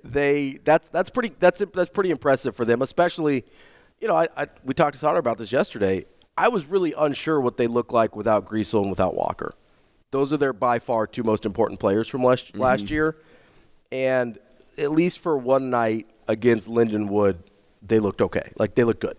they 0.04 0.58
that's 0.64 0.88
that's 0.88 1.10
pretty 1.10 1.34
that's 1.38 1.62
that's 1.72 1.90
pretty 1.90 2.10
impressive 2.10 2.54
for 2.56 2.64
them, 2.64 2.82
especially. 2.82 3.44
You 4.00 4.08
know, 4.08 4.16
I, 4.16 4.28
I 4.36 4.46
we 4.64 4.74
talked 4.74 4.94
to 4.94 4.98
Sauter 4.98 5.18
about 5.18 5.38
this 5.38 5.52
yesterday. 5.52 6.06
I 6.36 6.48
was 6.48 6.66
really 6.66 6.94
unsure 6.96 7.40
what 7.40 7.58
they 7.58 7.66
look 7.66 7.92
like 7.92 8.16
without 8.16 8.46
Griesel 8.46 8.80
and 8.80 8.90
without 8.90 9.14
Walker. 9.14 9.54
Those 10.10 10.32
are 10.32 10.38
their 10.38 10.54
by 10.54 10.78
far 10.78 11.06
two 11.06 11.22
most 11.22 11.44
important 11.44 11.78
players 11.78 12.08
from 12.08 12.24
last 12.24 12.56
last 12.56 12.90
year, 12.90 13.16
and 13.92 14.38
at 14.78 14.90
least 14.90 15.18
for 15.18 15.36
one 15.36 15.68
night 15.68 16.06
against 16.28 16.68
Lindenwood, 16.68 17.36
they 17.82 17.98
looked 17.98 18.22
okay. 18.22 18.50
Like 18.56 18.74
they 18.74 18.84
looked 18.84 19.00
good. 19.00 19.18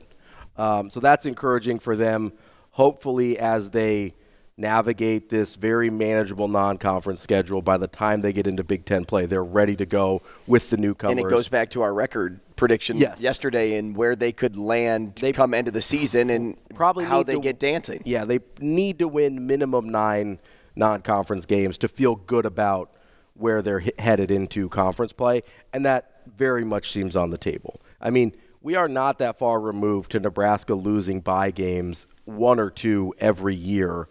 Um, 0.57 0.89
so 0.89 0.99
that's 0.99 1.25
encouraging 1.25 1.79
for 1.79 1.95
them. 1.95 2.33
Hopefully, 2.71 3.37
as 3.37 3.69
they 3.69 4.15
navigate 4.57 5.29
this 5.29 5.55
very 5.55 5.89
manageable 5.89 6.47
non-conference 6.47 7.21
schedule, 7.21 7.61
by 7.61 7.77
the 7.77 7.87
time 7.87 8.21
they 8.21 8.33
get 8.33 8.47
into 8.47 8.63
Big 8.63 8.85
Ten 8.85 9.05
play, 9.05 9.25
they're 9.25 9.43
ready 9.43 9.75
to 9.75 9.85
go 9.85 10.21
with 10.47 10.69
the 10.69 10.77
newcomers. 10.77 11.17
And 11.17 11.25
it 11.25 11.29
goes 11.29 11.47
back 11.47 11.69
to 11.71 11.81
our 11.81 11.93
record 11.93 12.39
prediction 12.61 12.95
Yes. 12.95 13.19
yesterday 13.19 13.75
and 13.79 13.95
where 13.97 14.15
they 14.15 14.31
could 14.31 14.55
land 14.55 15.15
they 15.15 15.31
come 15.31 15.55
end 15.55 15.67
of 15.67 15.73
the 15.73 15.81
season 15.81 16.29
and 16.29 16.55
probably 16.75 17.05
how 17.05 17.23
they 17.23 17.33
to- 17.33 17.39
get 17.39 17.57
dancing. 17.57 18.03
Yeah, 18.05 18.23
they 18.23 18.37
need 18.59 18.99
to 18.99 19.07
win 19.07 19.47
minimum 19.47 19.89
nine 19.89 20.37
non-conference 20.75 21.47
games 21.47 21.79
to 21.79 21.87
feel 21.87 22.15
good 22.15 22.45
about 22.45 22.91
where 23.33 23.63
they're 23.63 23.79
he- 23.79 23.93
headed 23.97 24.29
into 24.29 24.69
conference 24.69 25.11
play, 25.11 25.41
and 25.73 25.83
that 25.87 26.21
very 26.37 26.63
much 26.63 26.91
seems 26.91 27.15
on 27.15 27.31
the 27.31 27.37
table. 27.37 27.81
I 27.99 28.11
mean, 28.11 28.35
we 28.61 28.75
are 28.75 28.87
not 28.87 29.17
that 29.17 29.39
far 29.39 29.59
removed 29.59 30.11
to 30.11 30.19
Nebraska 30.19 30.75
losing 30.75 31.19
by 31.19 31.49
games 31.49 32.05
one 32.25 32.59
or 32.59 32.69
two 32.69 33.11
every 33.17 33.55
year 33.55 34.07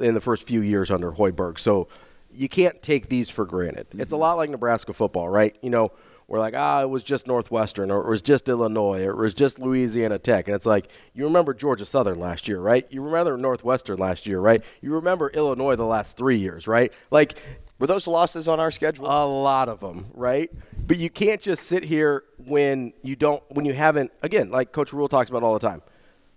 in 0.00 0.14
the 0.14 0.20
first 0.22 0.44
few 0.44 0.62
years 0.62 0.90
under 0.90 1.12
Hoiberg. 1.12 1.58
So 1.58 1.88
you 2.32 2.48
can't 2.48 2.82
take 2.82 3.10
these 3.10 3.28
for 3.28 3.44
granted. 3.44 3.88
It's 3.92 4.12
a 4.12 4.14
mm-hmm. 4.14 4.22
lot 4.22 4.38
like 4.38 4.48
Nebraska 4.48 4.94
football, 4.94 5.28
right? 5.28 5.54
You 5.60 5.68
know, 5.68 5.92
we're 6.32 6.38
like, 6.38 6.54
ah, 6.56 6.80
it 6.80 6.88
was 6.88 7.02
just 7.02 7.26
Northwestern, 7.26 7.90
or 7.90 8.06
it 8.06 8.08
was 8.08 8.22
just 8.22 8.48
Illinois, 8.48 9.04
or 9.04 9.10
it 9.10 9.18
was 9.18 9.34
just 9.34 9.58
Louisiana 9.58 10.18
Tech. 10.18 10.48
And 10.48 10.54
it's 10.56 10.64
like, 10.64 10.88
you 11.12 11.24
remember 11.24 11.52
Georgia 11.52 11.84
Southern 11.84 12.18
last 12.18 12.48
year, 12.48 12.58
right? 12.58 12.86
You 12.88 13.02
remember 13.02 13.36
Northwestern 13.36 13.98
last 13.98 14.24
year, 14.26 14.40
right? 14.40 14.64
You 14.80 14.94
remember 14.94 15.28
Illinois 15.28 15.76
the 15.76 15.84
last 15.84 16.16
three 16.16 16.38
years, 16.38 16.66
right? 16.66 16.90
Like, 17.10 17.38
Were 17.78 17.86
those 17.86 18.06
losses 18.06 18.48
on 18.48 18.60
our 18.60 18.70
schedule? 18.70 19.04
a 19.04 19.26
lot 19.26 19.68
of 19.68 19.80
them, 19.80 20.06
right? 20.14 20.50
But 20.86 20.96
you 20.96 21.10
can't 21.10 21.42
just 21.42 21.64
sit 21.64 21.84
here 21.84 22.24
when 22.46 22.94
you 23.02 23.14
don't, 23.14 23.42
when 23.50 23.66
you 23.66 23.74
haven't, 23.74 24.10
again, 24.22 24.50
like 24.50 24.72
Coach 24.72 24.94
Rhule 24.94 25.08
talks 25.08 25.28
about 25.28 25.42
all 25.42 25.52
the 25.52 25.68
time, 25.68 25.82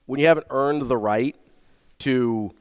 when 0.08 0.20
you 0.20 0.28
haven't 0.28 0.48
earned 0.50 0.90
the 0.90 0.98
right 0.98 1.38
to 2.00 2.54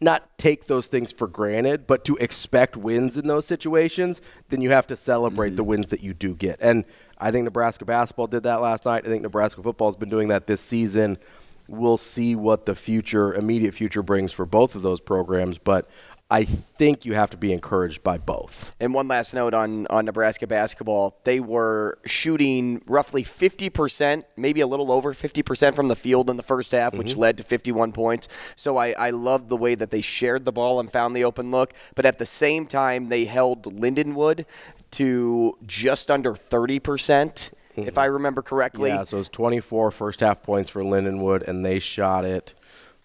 not 0.00 0.38
take 0.38 0.66
those 0.66 0.86
things 0.86 1.12
for 1.12 1.26
granted, 1.26 1.86
but 1.86 2.04
to 2.04 2.16
expect 2.16 2.76
wins 2.76 3.16
in 3.16 3.26
those 3.26 3.46
situations, 3.46 4.20
then 4.48 4.60
you 4.60 4.70
have 4.70 4.86
to 4.86 4.96
celebrate 4.96 5.50
the 5.50 5.62
mm-hmm. 5.62 5.70
wins 5.70 5.88
that 5.88 6.00
you 6.02 6.14
do 6.14 6.34
get. 6.34 6.58
And 6.60 6.84
I 7.18 7.30
think 7.30 7.44
Nebraska 7.44 7.84
basketball 7.84 8.28
did 8.28 8.44
that 8.44 8.60
last 8.60 8.84
night. 8.84 9.04
I 9.04 9.08
think 9.08 9.22
Nebraska 9.22 9.62
football 9.62 9.88
has 9.88 9.96
been 9.96 10.08
doing 10.08 10.28
that 10.28 10.46
this 10.46 10.60
season. 10.60 11.18
We'll 11.66 11.98
see 11.98 12.36
what 12.36 12.64
the 12.64 12.74
future, 12.74 13.34
immediate 13.34 13.74
future 13.74 14.02
brings 14.02 14.32
for 14.32 14.46
both 14.46 14.74
of 14.74 14.82
those 14.82 15.00
programs, 15.00 15.58
but 15.58 15.88
I 16.30 16.44
think 16.44 17.06
you 17.06 17.14
have 17.14 17.30
to 17.30 17.38
be 17.38 17.54
encouraged 17.54 18.02
by 18.02 18.18
both. 18.18 18.74
And 18.78 18.92
one 18.92 19.08
last 19.08 19.32
note 19.32 19.54
on, 19.54 19.86
on 19.86 20.04
Nebraska 20.04 20.46
basketball. 20.46 21.18
They 21.24 21.40
were 21.40 21.98
shooting 22.04 22.82
roughly 22.86 23.24
50%, 23.24 24.24
maybe 24.36 24.60
a 24.60 24.66
little 24.66 24.92
over 24.92 25.14
50% 25.14 25.74
from 25.74 25.88
the 25.88 25.96
field 25.96 26.28
in 26.28 26.36
the 26.36 26.42
first 26.42 26.72
half, 26.72 26.94
which 26.94 27.12
mm-hmm. 27.12 27.20
led 27.20 27.38
to 27.38 27.44
51 27.44 27.92
points. 27.92 28.28
So 28.56 28.76
I, 28.76 28.90
I 28.92 29.10
loved 29.10 29.48
the 29.48 29.56
way 29.56 29.74
that 29.74 29.90
they 29.90 30.02
shared 30.02 30.44
the 30.44 30.52
ball 30.52 30.80
and 30.80 30.92
found 30.92 31.16
the 31.16 31.24
open 31.24 31.50
look. 31.50 31.72
But 31.94 32.04
at 32.04 32.18
the 32.18 32.26
same 32.26 32.66
time, 32.66 33.08
they 33.08 33.24
held 33.24 33.62
Lindenwood 33.64 34.44
to 34.92 35.56
just 35.66 36.10
under 36.10 36.34
30%, 36.34 37.52
if 37.76 37.86
mm-hmm. 37.86 37.98
I 37.98 38.04
remember 38.04 38.42
correctly. 38.42 38.90
Yeah, 38.90 39.04
so 39.04 39.16
it 39.16 39.20
was 39.20 39.28
24 39.30 39.90
first 39.92 40.20
half 40.20 40.42
points 40.42 40.68
for 40.68 40.82
Lindenwood, 40.82 41.48
and 41.48 41.64
they 41.64 41.78
shot 41.78 42.26
it. 42.26 42.52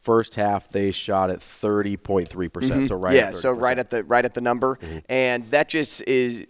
First 0.03 0.35
half, 0.35 0.69
they 0.69 0.91
shot 0.91 1.29
at 1.29 1.39
30.3 1.39 2.51
percent. 2.53 2.87
So 2.89 2.95
right. 2.95 3.13
Mm-hmm. 3.13 3.15
yeah, 3.15 3.27
at 3.29 3.33
30%. 3.35 3.37
so 3.37 3.51
right 3.51 3.79
at 3.79 3.89
the 3.89 4.03
right 4.03 4.25
at 4.25 4.33
the 4.33 4.41
number, 4.41 4.75
Mm-hmm. 4.75 4.97
and 5.09 5.43
that 5.51 5.69
just 5.69 6.01
is. 6.03 6.45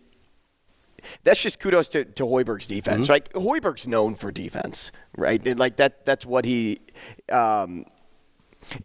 That's 1.25 1.41
just 1.43 1.59
kudos 1.59 1.89
to, 1.89 2.05
to 2.05 2.23
Hoiberg's 2.23 2.65
defense. 2.65 3.07
Mm-hmm. 3.07 3.11
Like 3.11 3.33
Hoiberg's 3.33 3.85
known 3.87 4.15
for 4.15 4.31
defense, 4.31 4.91
right? 5.17 5.45
And 5.45 5.59
like 5.59 5.75
that. 5.77 6.05
That's 6.05 6.25
what 6.25 6.45
he. 6.45 6.79
Um, 7.29 7.83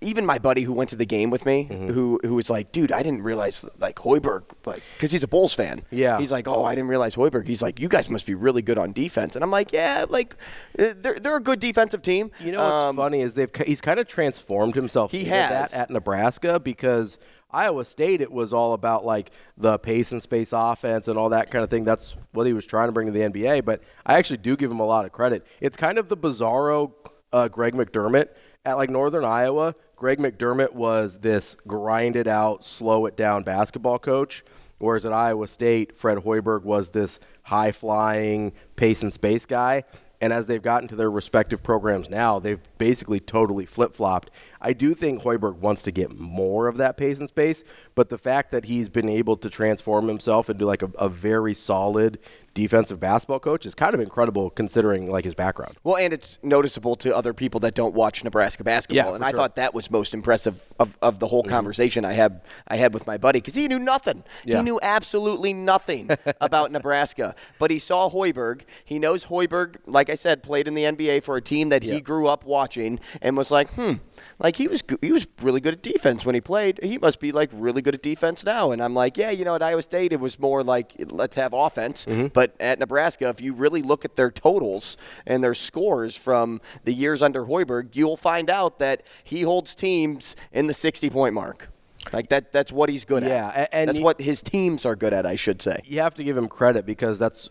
even 0.01 0.25
my 0.27 0.39
buddy 0.39 0.63
who 0.63 0.73
went 0.73 0.91
to 0.91 0.97
the 0.97 1.07
game 1.07 1.31
with 1.31 1.45
me, 1.47 1.69
Mm-hmm. 1.71 1.89
who 1.89 2.21
who 2.23 2.35
was 2.35 2.49
like, 2.51 2.73
"Dude, 2.73 2.93
I 2.93 3.03
didn't 3.03 3.23
realize 3.23 3.65
like 3.79 3.97
Hoiberg, 3.97 4.43
like, 4.67 4.83
because 4.97 5.13
he's 5.13 5.23
a 5.23 5.29
Bulls 5.29 5.55
fan. 5.55 5.83
Yeah. 5.91 6.19
he's 6.19 6.33
like, 6.33 6.47
"Oh, 6.49 6.65
I 6.65 6.75
didn't 6.75 6.89
realize 6.91 7.15
Hoiberg." 7.17 7.47
He's 7.47 7.63
like, 7.63 7.81
"You 7.81 7.89
guys 7.89 8.09
must 8.11 8.27
be 8.27 8.35
really 8.35 8.63
good 8.63 8.79
on 8.79 8.93
defense," 8.93 9.35
and 9.37 9.43
I'm 9.45 9.51
like, 9.51 9.73
"Yeah, 9.73 10.07
like, 10.09 10.35
uh, 10.79 10.95
they're 10.97 11.19
they're 11.19 11.37
a 11.37 11.43
good 11.43 11.61
defensive 11.61 12.03
team." 12.03 12.31
You 12.45 12.53
know 12.53 12.61
what's 12.63 12.73
Um, 12.91 12.97
funny 12.97 13.21
is 13.21 13.35
they've 13.35 13.51
he's 13.67 13.81
kind 13.81 13.99
of 14.01 14.07
transformed 14.09 14.75
himself. 14.75 15.13
He 15.13 15.25
has. 15.25 15.71
that 15.73 15.75
at 15.81 15.91
Nebraska 15.91 16.59
because 16.61 17.19
Iowa 17.51 17.85
State 17.87 18.21
it 18.21 18.31
was 18.31 18.53
all 18.53 18.75
about 18.75 19.05
like 19.07 19.31
the 19.57 19.79
pace 19.79 20.13
and 20.13 20.21
space 20.23 20.53
offense 20.53 21.09
and 21.09 21.19
all 21.19 21.31
that 21.31 21.51
kind 21.51 21.65
of 21.65 21.71
thing. 21.71 21.85
That's 21.85 22.15
what 22.33 22.47
he 22.47 22.53
was 22.53 22.67
trying 22.67 22.89
to 22.89 22.93
bring 22.93 23.07
to 23.07 23.13
the 23.13 23.21
NBA. 23.21 23.65
But 23.65 23.83
I 24.05 24.19
actually 24.19 24.37
do 24.39 24.57
give 24.57 24.71
him 24.71 24.81
a 24.81 24.87
lot 24.87 25.05
of 25.07 25.13
credit. 25.13 25.47
It's 25.61 25.77
kind 25.77 25.97
of 25.99 26.09
the 26.09 26.17
bizarro 26.17 26.93
uh, 27.33 27.49
Greg 27.49 27.75
McDermott 27.75 28.29
at 28.65 28.77
like 28.77 28.91
Northern 28.91 29.25
Iowa. 29.25 29.75
Greg 29.97 30.19
McDermott 30.19 30.73
was 30.73 31.19
this 31.19 31.57
grinded 31.67 32.29
out, 32.29 32.65
slow 32.65 33.07
it 33.07 33.17
down 33.17 33.43
basketball 33.43 33.99
coach. 33.99 34.45
Whereas 34.79 35.05
at 35.05 35.13
Iowa 35.13 35.49
State, 35.49 35.97
Fred 35.97 36.19
Hoiberg 36.19 36.63
was 36.63 36.91
this 36.91 37.19
high 37.43 37.73
flying 37.73 38.53
pace 38.77 39.03
and 39.03 39.13
space 39.13 39.45
guy. 39.45 39.85
And 40.21 40.33
as 40.33 40.47
they've 40.47 40.63
gotten 40.63 40.89
to 40.89 40.97
their 40.97 41.11
respective 41.11 41.63
programs 41.63 42.11
now, 42.11 42.39
they've 42.39 42.61
basically 42.79 43.21
totally 43.21 43.67
flip 43.67 43.95
flopped. 43.95 44.31
I 44.61 44.73
do 44.73 44.95
think 44.95 45.23
Hoiberg 45.23 45.57
wants 45.57 45.83
to 45.83 45.93
get 45.93 46.19
more 46.19 46.69
of 46.69 46.77
that 46.79 46.97
pace 46.97 47.19
and 47.19 47.29
space, 47.29 47.65
but 47.95 48.09
the 48.09 48.19
fact 48.19 48.51
that 48.51 48.65
he's 48.65 48.89
been 48.89 49.09
able 49.09 49.37
to 49.37 49.51
transform 49.51 50.09
himself 50.09 50.51
into 50.51 50.67
like 50.67 50.83
a, 50.83 50.91
a 50.99 51.09
very 51.09 51.55
solid 51.55 52.19
defensive 52.55 52.99
basketball 52.99 53.39
coach 53.39 53.65
is 53.67 53.75
kind 53.75 53.95
of 53.95 54.01
incredible 54.01 54.51
considering 54.51 55.09
like 55.11 55.25
his 55.25 55.35
background. 55.35 55.77
Well, 55.85 55.97
and 55.97 56.13
it's 56.13 56.41
noticeable 56.43 56.97
to 56.97 57.15
other 57.15 57.33
people 57.33 57.61
that 57.61 57.75
don't 57.75 57.95
watch 57.95 58.25
Nebraska 58.25 58.65
basketball, 58.65 59.11
Yeah, 59.11 59.15
and 59.15 59.23
for 59.23 59.29
I 59.29 59.33
thought 59.33 59.55
that 59.57 59.75
was 59.75 59.91
most 59.93 60.13
impressive 60.13 60.61
of, 60.81 60.99
of 61.01 61.21
the 61.21 61.29
whole 61.29 61.45
conversation 61.45 62.05
I 62.05 62.15
had 62.15 62.41
I 62.67 62.77
had 62.77 62.95
with 62.95 63.07
my 63.07 63.17
buddy 63.17 63.41
because 63.41 63.55
he 63.55 63.69
knew 63.69 63.79
nothing. 63.79 64.25
Yeah. 64.45 64.57
He 64.57 64.63
knew 64.65 64.81
absolutely 64.83 65.53
nothing 65.53 66.11
about 66.41 66.73
Nebraska, 66.73 67.37
but 67.61 67.71
he 67.71 67.79
saw 67.79 68.11
Hoiberg. 68.11 68.63
He 68.85 68.99
knows 68.99 69.27
Hoiberg, 69.27 69.77
like 69.87 70.11
I 70.11 70.17
said, 70.17 70.43
played 70.43 70.67
in 70.67 70.75
the 70.75 70.83
NBA 70.83 71.23
for 71.23 71.37
a 71.37 71.43
team 71.43 71.69
that 71.69 71.85
he 71.85 72.01
grew 72.01 72.27
up 72.27 72.45
watching, 72.45 72.99
and 73.23 73.37
was 73.37 73.53
like, 73.53 73.71
hmm, 73.75 73.95
like 74.39 74.57
he 74.57 74.69
was 74.69 74.83
he 75.01 75.11
was 75.13 75.27
really 75.43 75.61
good 75.61 75.75
at 75.75 75.83
defense 75.83 76.25
when 76.25 76.35
he 76.35 76.41
played. 76.41 76.79
He 76.83 76.99
must 76.99 77.19
be 77.21 77.33
like 77.33 77.51
really 77.53 77.83
good 77.83 77.95
at 77.95 78.03
defense 78.03 78.45
now. 78.45 78.71
And 78.71 78.83
I'm 78.83 78.95
like, 78.95 79.17
yeah, 79.17 79.31
you 79.31 79.45
know, 79.45 79.55
at 79.55 79.63
Iowa 79.63 79.83
State 79.83 80.13
it 80.13 80.21
was 80.21 80.39
more 80.39 80.63
like 80.63 80.93
let's 81.11 81.37
have 81.37 81.53
offense, 81.53 82.07
mm-hmm. 82.07 82.29
but 82.29 82.55
at 82.61 82.79
Nebraska, 82.79 83.29
if 83.29 83.41
you 83.41 83.53
really 83.53 83.83
look 83.83 84.05
at 84.05 84.17
their 84.17 84.31
totals 84.31 84.97
and 85.27 85.43
their 85.43 85.55
scores 85.55 86.17
from 86.17 86.61
the 86.85 86.93
years 86.93 87.23
under 87.23 87.47
Hoiberg, 87.47 87.91
you'll 87.95 88.17
find 88.17 88.49
out 88.49 88.79
that 88.79 89.03
he 89.25 89.43
holds 89.43 89.75
teams 89.75 90.37
in 90.53 90.67
the 90.69 90.75
60 90.75 91.11
point 91.11 91.35
mark. 91.35 91.69
Like 92.13 92.29
that 92.29 92.53
that's 92.53 92.71
what 92.71 92.89
he's 92.89 93.05
good 93.05 93.25
Yeah, 93.25 93.49
at. 93.49 93.57
a- 93.57 93.75
and 93.75 93.89
that's 93.89 93.99
you- 93.99 94.05
what 94.05 94.21
his 94.21 94.41
teams 94.43 94.87
are 94.87 94.95
good 94.95 95.13
at, 95.13 95.27
I 95.27 95.35
should 95.37 95.61
say. 95.61 95.81
you 95.85 96.01
have 96.01 96.15
to 96.15 96.23
give 96.25 96.37
him 96.37 96.49
credit 96.49 96.87
because 96.87 97.19
that's 97.19 97.51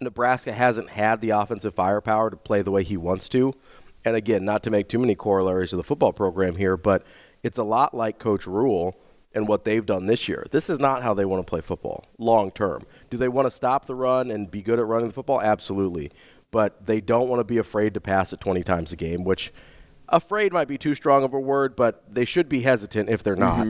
Nebraska 0.00 0.52
hasn't 0.52 0.90
had 0.90 1.20
the 1.20 1.30
offensive 1.30 1.74
firepower 1.74 2.30
to 2.30 2.36
play 2.36 2.62
the 2.62 2.70
way 2.70 2.84
he 2.84 2.96
wants 2.96 3.28
to. 3.30 3.54
And 4.06 4.14
again, 4.14 4.44
not 4.44 4.62
to 4.62 4.70
make 4.70 4.88
too 4.88 5.00
many 5.00 5.16
corollaries 5.16 5.70
to 5.70 5.76
the 5.76 5.82
football 5.82 6.12
program 6.12 6.54
here, 6.54 6.76
but 6.76 7.02
it's 7.42 7.58
a 7.58 7.64
lot 7.64 7.92
like 7.92 8.20
Coach 8.20 8.46
Rhule 8.46 8.96
and 9.34 9.48
what 9.48 9.64
they've 9.64 9.84
done 9.84 10.06
this 10.06 10.28
year. 10.28 10.46
This 10.50 10.70
is 10.70 10.78
not 10.78 11.02
how 11.02 11.12
they 11.12 11.24
want 11.24 11.44
to 11.44 11.50
play 11.50 11.60
football 11.60 12.04
long 12.16 12.52
term. 12.52 12.82
Do 13.10 13.16
they 13.16 13.28
want 13.28 13.46
to 13.46 13.50
stop 13.50 13.86
the 13.86 13.96
run 13.96 14.30
and 14.30 14.50
be 14.50 14.62
good 14.62 14.78
at 14.78 14.86
running 14.86 15.08
the 15.08 15.12
football? 15.12 15.42
Absolutely. 15.42 16.12
But 16.52 16.86
they 16.86 17.00
don't 17.00 17.28
want 17.28 17.40
to 17.40 17.44
be 17.44 17.58
afraid 17.58 17.94
to 17.94 18.00
pass 18.00 18.32
it 18.32 18.40
20 18.40 18.62
times 18.62 18.92
a 18.92 18.96
game, 18.96 19.24
which 19.24 19.52
afraid 20.08 20.52
might 20.52 20.68
be 20.68 20.78
too 20.78 20.94
strong 20.94 21.24
of 21.24 21.34
a 21.34 21.40
word, 21.40 21.74
but 21.74 22.02
they 22.08 22.24
should 22.24 22.48
be 22.48 22.60
hesitant 22.60 23.10
if 23.10 23.24
they're 23.24 23.36
not. 23.36 23.66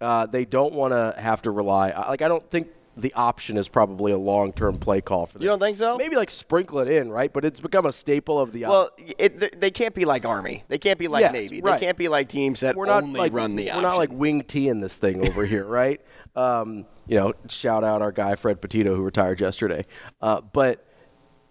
Uh, 0.00 0.26
they 0.26 0.44
don't 0.44 0.74
want 0.74 0.92
to 0.92 1.14
have 1.20 1.42
to 1.42 1.50
rely. 1.50 1.90
Like 1.90 2.22
I 2.22 2.28
don't 2.28 2.48
think 2.50 2.68
the 2.96 3.12
option 3.14 3.56
is 3.56 3.68
probably 3.68 4.12
a 4.12 4.18
long-term 4.18 4.76
play 4.76 5.00
call 5.00 5.26
for 5.26 5.34
them. 5.34 5.42
You 5.42 5.48
don't 5.48 5.60
think 5.60 5.76
so? 5.76 5.96
Maybe 5.96 6.16
like 6.16 6.30
sprinkle 6.30 6.80
it 6.80 6.88
in, 6.88 7.10
right? 7.10 7.32
But 7.32 7.44
it's 7.44 7.60
become 7.60 7.86
a 7.86 7.92
staple 7.92 8.38
of 8.40 8.52
the. 8.52 8.62
Well, 8.64 8.90
it, 9.18 9.60
they 9.60 9.70
can't 9.70 9.94
be 9.94 10.04
like 10.04 10.24
Army. 10.26 10.64
They 10.68 10.78
can't 10.78 10.98
be 10.98 11.08
like 11.08 11.22
Yes, 11.22 11.32
Navy. 11.32 11.60
right. 11.60 11.78
They 11.78 11.86
can't 11.86 11.96
be 11.98 12.08
like 12.08 12.28
teams 12.28 12.60
that 12.60 12.76
we're 12.76 12.86
not 12.86 13.02
only 13.02 13.20
like 13.20 13.32
run 13.32 13.56
the 13.56 13.66
we're 13.66 13.70
option. 13.70 13.82
not 13.82 13.96
like 13.96 14.10
wing 14.12 14.42
T 14.42 14.68
in 14.68 14.80
this 14.80 14.96
thing 14.98 15.26
over 15.26 15.44
here, 15.44 15.64
right? 15.66 16.00
Um, 16.36 16.86
you 17.08 17.16
know, 17.16 17.32
shout 17.48 17.82
out 17.82 18.02
our 18.02 18.12
guy 18.12 18.36
Fred 18.36 18.60
Petito 18.60 18.94
who 18.94 19.02
retired 19.02 19.40
yesterday. 19.40 19.84
Uh, 20.22 20.40
but 20.40 20.86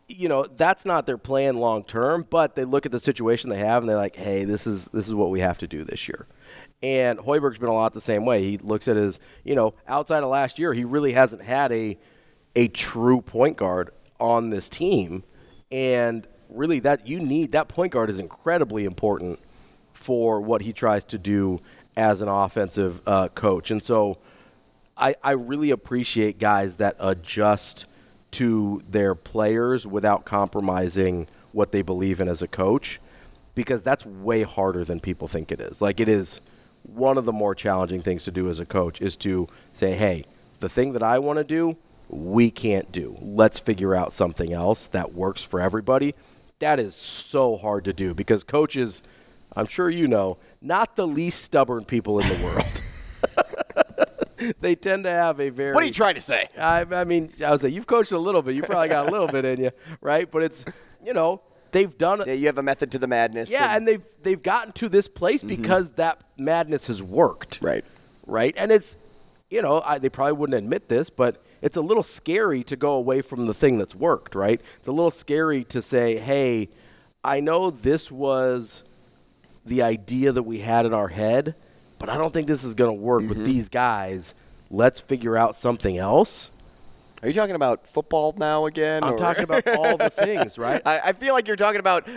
you 0.09 0.27
know, 0.27 0.43
that's 0.43 0.85
not 0.85 1.05
their 1.05 1.17
plan 1.17 1.57
long 1.57 1.83
term. 1.83 2.25
But 2.29 2.55
they 2.55 2.65
look 2.65 2.85
at 2.85 2.91
the 2.91 2.99
situation 2.99 3.49
they 3.49 3.59
have 3.59 3.83
and 3.83 3.89
they're 3.89 3.97
like, 3.97 4.15
hey, 4.15 4.43
this 4.43 4.67
is 4.67 4.85
this 4.87 5.07
is 5.07 5.13
what 5.13 5.29
we 5.29 5.39
have 5.39 5.57
to 5.59 5.67
do 5.67 5.83
this 5.83 6.07
year. 6.07 6.27
And 6.81 7.19
Hoiberg's 7.19 7.57
been 7.57 7.69
a 7.69 7.73
lot 7.73 7.93
the 7.93 8.01
same 8.01 8.25
way. 8.25 8.43
He 8.43 8.57
looks 8.57 8.87
at 8.87 8.95
his, 8.95 9.19
you 9.43 9.55
know, 9.55 9.73
outside 9.87 10.23
of 10.23 10.29
last 10.29 10.59
year, 10.59 10.73
he 10.73 10.85
really 10.85 11.13
hasn't 11.13 11.43
had 11.43 11.71
a 11.71 11.97
a 12.55 12.67
true 12.69 13.21
point 13.21 13.57
guard 13.57 13.91
on 14.19 14.49
this 14.49 14.69
team. 14.69 15.23
And 15.71 16.27
really 16.49 16.79
that 16.79 17.07
you 17.07 17.19
need 17.19 17.51
that 17.51 17.67
point 17.67 17.93
guard 17.93 18.09
is 18.09 18.19
incredibly 18.19 18.85
important 18.85 19.39
for 19.93 20.41
what 20.41 20.61
he 20.61 20.73
tries 20.73 21.03
to 21.05 21.17
do 21.17 21.59
as 21.95 22.21
an 22.21 22.27
offensive 22.27 23.01
uh, 23.05 23.27
coach. 23.29 23.71
And 23.71 23.83
so 23.83 24.17
I, 24.97 25.15
I 25.23 25.31
really 25.31 25.71
appreciate 25.71 26.39
guys 26.39 26.77
that 26.77 26.95
adjust 26.99 27.85
to 28.31 28.81
their 28.89 29.15
players 29.15 29.87
without 29.87 30.25
compromising 30.25 31.27
what 31.51 31.71
they 31.71 31.81
believe 31.81 32.21
in 32.21 32.27
as 32.27 32.41
a 32.41 32.47
coach 32.47 32.99
because 33.55 33.81
that's 33.81 34.05
way 34.05 34.43
harder 34.43 34.85
than 34.85 34.99
people 34.99 35.27
think 35.27 35.51
it 35.51 35.59
is. 35.59 35.81
Like 35.81 35.99
it 35.99 36.07
is 36.07 36.39
one 36.83 37.17
of 37.17 37.25
the 37.25 37.33
more 37.33 37.53
challenging 37.53 38.01
things 38.01 38.23
to 38.25 38.31
do 38.31 38.49
as 38.49 38.59
a 38.59 38.65
coach 38.65 39.01
is 39.01 39.15
to 39.17 39.47
say, 39.73 39.93
"Hey, 39.93 40.23
the 40.59 40.69
thing 40.69 40.93
that 40.93 41.03
I 41.03 41.19
want 41.19 41.37
to 41.37 41.43
do, 41.43 41.75
we 42.07 42.51
can't 42.51 42.91
do. 42.91 43.17
Let's 43.21 43.59
figure 43.59 43.93
out 43.93 44.13
something 44.13 44.53
else 44.53 44.87
that 44.87 45.13
works 45.13 45.43
for 45.43 45.59
everybody." 45.59 46.15
That 46.59 46.79
is 46.79 46.95
so 46.95 47.57
hard 47.57 47.85
to 47.85 47.93
do 47.93 48.13
because 48.13 48.43
coaches, 48.43 49.01
I'm 49.55 49.65
sure 49.65 49.89
you 49.89 50.07
know, 50.07 50.37
not 50.61 50.95
the 50.95 51.07
least 51.07 51.41
stubborn 51.41 51.85
people 51.85 52.19
in 52.19 52.27
the 52.27 52.43
world. 52.43 52.65
they 54.59 54.75
tend 54.75 55.03
to 55.03 55.11
have 55.11 55.39
a 55.39 55.49
very 55.49 55.73
What 55.73 55.83
are 55.83 55.87
you 55.87 55.93
trying 55.93 56.15
to 56.15 56.21
say? 56.21 56.49
I, 56.57 56.81
I 56.81 57.03
mean, 57.03 57.31
I 57.45 57.51
was 57.51 57.63
like, 57.63 57.73
you've 57.73 57.87
coached 57.87 58.11
a 58.11 58.19
little 58.19 58.41
bit. 58.41 58.55
You 58.55 58.63
probably 58.63 58.89
got 58.89 59.07
a 59.07 59.11
little 59.11 59.27
bit 59.27 59.45
in 59.45 59.61
you, 59.61 59.71
right? 60.01 60.29
But 60.29 60.43
it's, 60.43 60.65
you 61.03 61.13
know, 61.13 61.41
they've 61.71 61.95
done 61.97 62.21
it. 62.21 62.27
Yeah, 62.27 62.33
you 62.33 62.45
have 62.47 62.57
a 62.57 62.63
method 62.63 62.91
to 62.91 62.99
the 62.99 63.07
madness. 63.07 63.49
yeah, 63.51 63.75
and 63.75 63.87
they've 63.87 64.01
they've 64.23 64.41
gotten 64.41 64.73
to 64.73 64.89
this 64.89 65.07
place 65.07 65.41
mm-hmm. 65.41 65.61
because 65.61 65.91
that 65.91 66.23
madness 66.37 66.87
has 66.87 67.01
worked. 67.01 67.59
Right. 67.61 67.85
Right. 68.25 68.53
And 68.57 68.71
it's, 68.71 68.95
you 69.49 69.61
know, 69.61 69.81
I, 69.83 69.97
they 69.97 70.09
probably 70.09 70.33
wouldn't 70.33 70.57
admit 70.57 70.87
this, 70.87 71.09
but 71.09 71.43
it's 71.61 71.77
a 71.77 71.81
little 71.81 72.03
scary 72.03 72.63
to 72.65 72.75
go 72.75 72.91
away 72.91 73.21
from 73.21 73.47
the 73.47 73.53
thing 73.53 73.77
that's 73.77 73.95
worked. 73.95 74.35
Right. 74.35 74.61
It's 74.77 74.87
a 74.87 74.91
little 74.91 75.11
scary 75.11 75.63
to 75.65 75.81
say, 75.81 76.17
hey, 76.17 76.69
I 77.23 77.39
know 77.39 77.71
this 77.71 78.11
was 78.11 78.83
the 79.65 79.81
idea 79.81 80.31
that 80.31 80.43
we 80.43 80.59
had 80.59 80.85
in 80.85 80.93
our 80.93 81.09
head, 81.09 81.55
but 81.99 82.09
I 82.09 82.17
don't 82.17 82.33
think 82.33 82.47
this 82.47 82.63
is 82.63 82.73
going 82.73 82.89
to 82.89 83.01
work 83.01 83.21
with 83.21 83.37
mm-hmm. 83.37 83.45
these 83.45 83.69
guys. 83.69 84.33
Let's 84.71 84.99
figure 84.99 85.37
out 85.37 85.55
something 85.55 85.97
else. 85.97 86.51
Are 87.21 87.27
you 87.27 87.33
talking 87.33 87.55
about 87.55 87.85
football 87.85 88.33
now 88.37 88.65
again? 88.65 89.03
I'm 89.03 89.15
or- 89.15 89.17
talking 89.17 89.43
about 89.43 89.67
all 89.67 89.97
the 89.97 90.09
things, 90.09 90.57
right? 90.57 90.81
I, 90.85 90.99
I 91.05 91.13
feel 91.13 91.33
like 91.33 91.47
you're 91.47 91.57
talking 91.57 91.81
about 91.81 92.07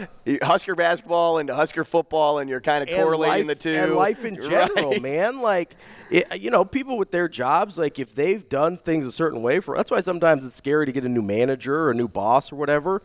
Husker 0.42 0.76
basketball 0.76 1.38
and 1.38 1.50
Husker 1.50 1.82
football, 1.82 2.38
and 2.38 2.48
you're 2.48 2.60
kind 2.60 2.82
of 2.82 2.88
and 2.88 3.02
correlating 3.02 3.48
life, 3.48 3.58
the 3.58 3.62
two. 3.62 3.76
and 3.76 3.94
life 3.94 4.24
in 4.24 4.36
general, 4.48 4.92
Right. 4.92 5.02
man. 5.02 5.40
Like, 5.40 5.74
it, 6.10 6.40
you 6.40 6.50
know, 6.50 6.64
people 6.64 6.96
with 6.98 7.10
their 7.10 7.28
jobs, 7.28 7.78
like 7.78 7.98
if 7.98 8.14
they've 8.14 8.48
done 8.48 8.76
things 8.76 9.04
a 9.04 9.12
certain 9.12 9.42
way 9.42 9.58
for, 9.58 9.76
that's 9.76 9.90
why 9.90 10.00
sometimes 10.00 10.44
it's 10.44 10.54
scary 10.54 10.86
to 10.86 10.92
get 10.92 11.04
a 11.04 11.08
new 11.08 11.22
manager 11.22 11.74
or 11.74 11.90
a 11.90 11.94
new 11.94 12.08
boss 12.08 12.52
or 12.52 12.56
whatever. 12.56 13.02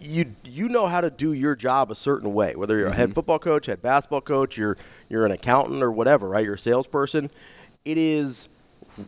You 0.00 0.26
you 0.44 0.68
know 0.68 0.86
how 0.86 1.00
to 1.00 1.10
do 1.10 1.32
your 1.32 1.56
job 1.56 1.90
a 1.90 1.94
certain 1.94 2.32
way, 2.32 2.54
whether 2.54 2.76
you're 2.78 2.86
a 2.86 2.90
Mm-hmm. 2.90 2.98
head 3.00 3.14
football 3.14 3.38
coach, 3.38 3.66
head 3.66 3.82
basketball 3.82 4.20
coach, 4.20 4.56
you're 4.56 4.76
you're 5.08 5.26
an 5.26 5.32
accountant 5.32 5.82
or 5.82 5.90
whatever, 5.90 6.28
right? 6.28 6.44
You're 6.44 6.54
a 6.54 6.58
salesperson. 6.58 7.30
It 7.84 7.98
is 7.98 8.48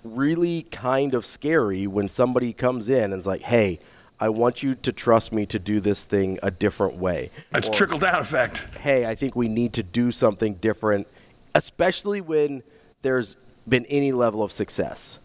really 0.04 0.62
kind 0.62 1.14
of 1.14 1.24
scary 1.26 1.86
when 1.86 2.08
somebody 2.08 2.52
comes 2.52 2.88
in 2.88 3.12
and 3.12 3.20
is 3.20 3.26
like, 3.26 3.42
"Hey, 3.42 3.78
I 4.18 4.28
want 4.30 4.62
you 4.62 4.74
to 4.76 4.92
trust 4.92 5.32
me 5.32 5.46
to 5.46 5.58
do 5.58 5.80
this 5.80 6.04
thing 6.04 6.38
a 6.42 6.50
different 6.50 6.96
way." 6.96 7.30
It's 7.54 7.68
Or- 7.68 7.72
trickle 7.72 7.98
down 7.98 8.20
effect. 8.20 8.64
hey, 8.80 9.06
I 9.06 9.14
think 9.14 9.36
we 9.36 9.48
need 9.48 9.72
to 9.74 9.82
do 9.84 10.10
something 10.10 10.54
different, 10.54 11.06
especially 11.54 12.20
when 12.20 12.62
there's 13.02 13.36
been 13.68 13.84
any 13.86 14.10
level 14.12 14.42
of 14.42 14.50
success. 14.52 15.18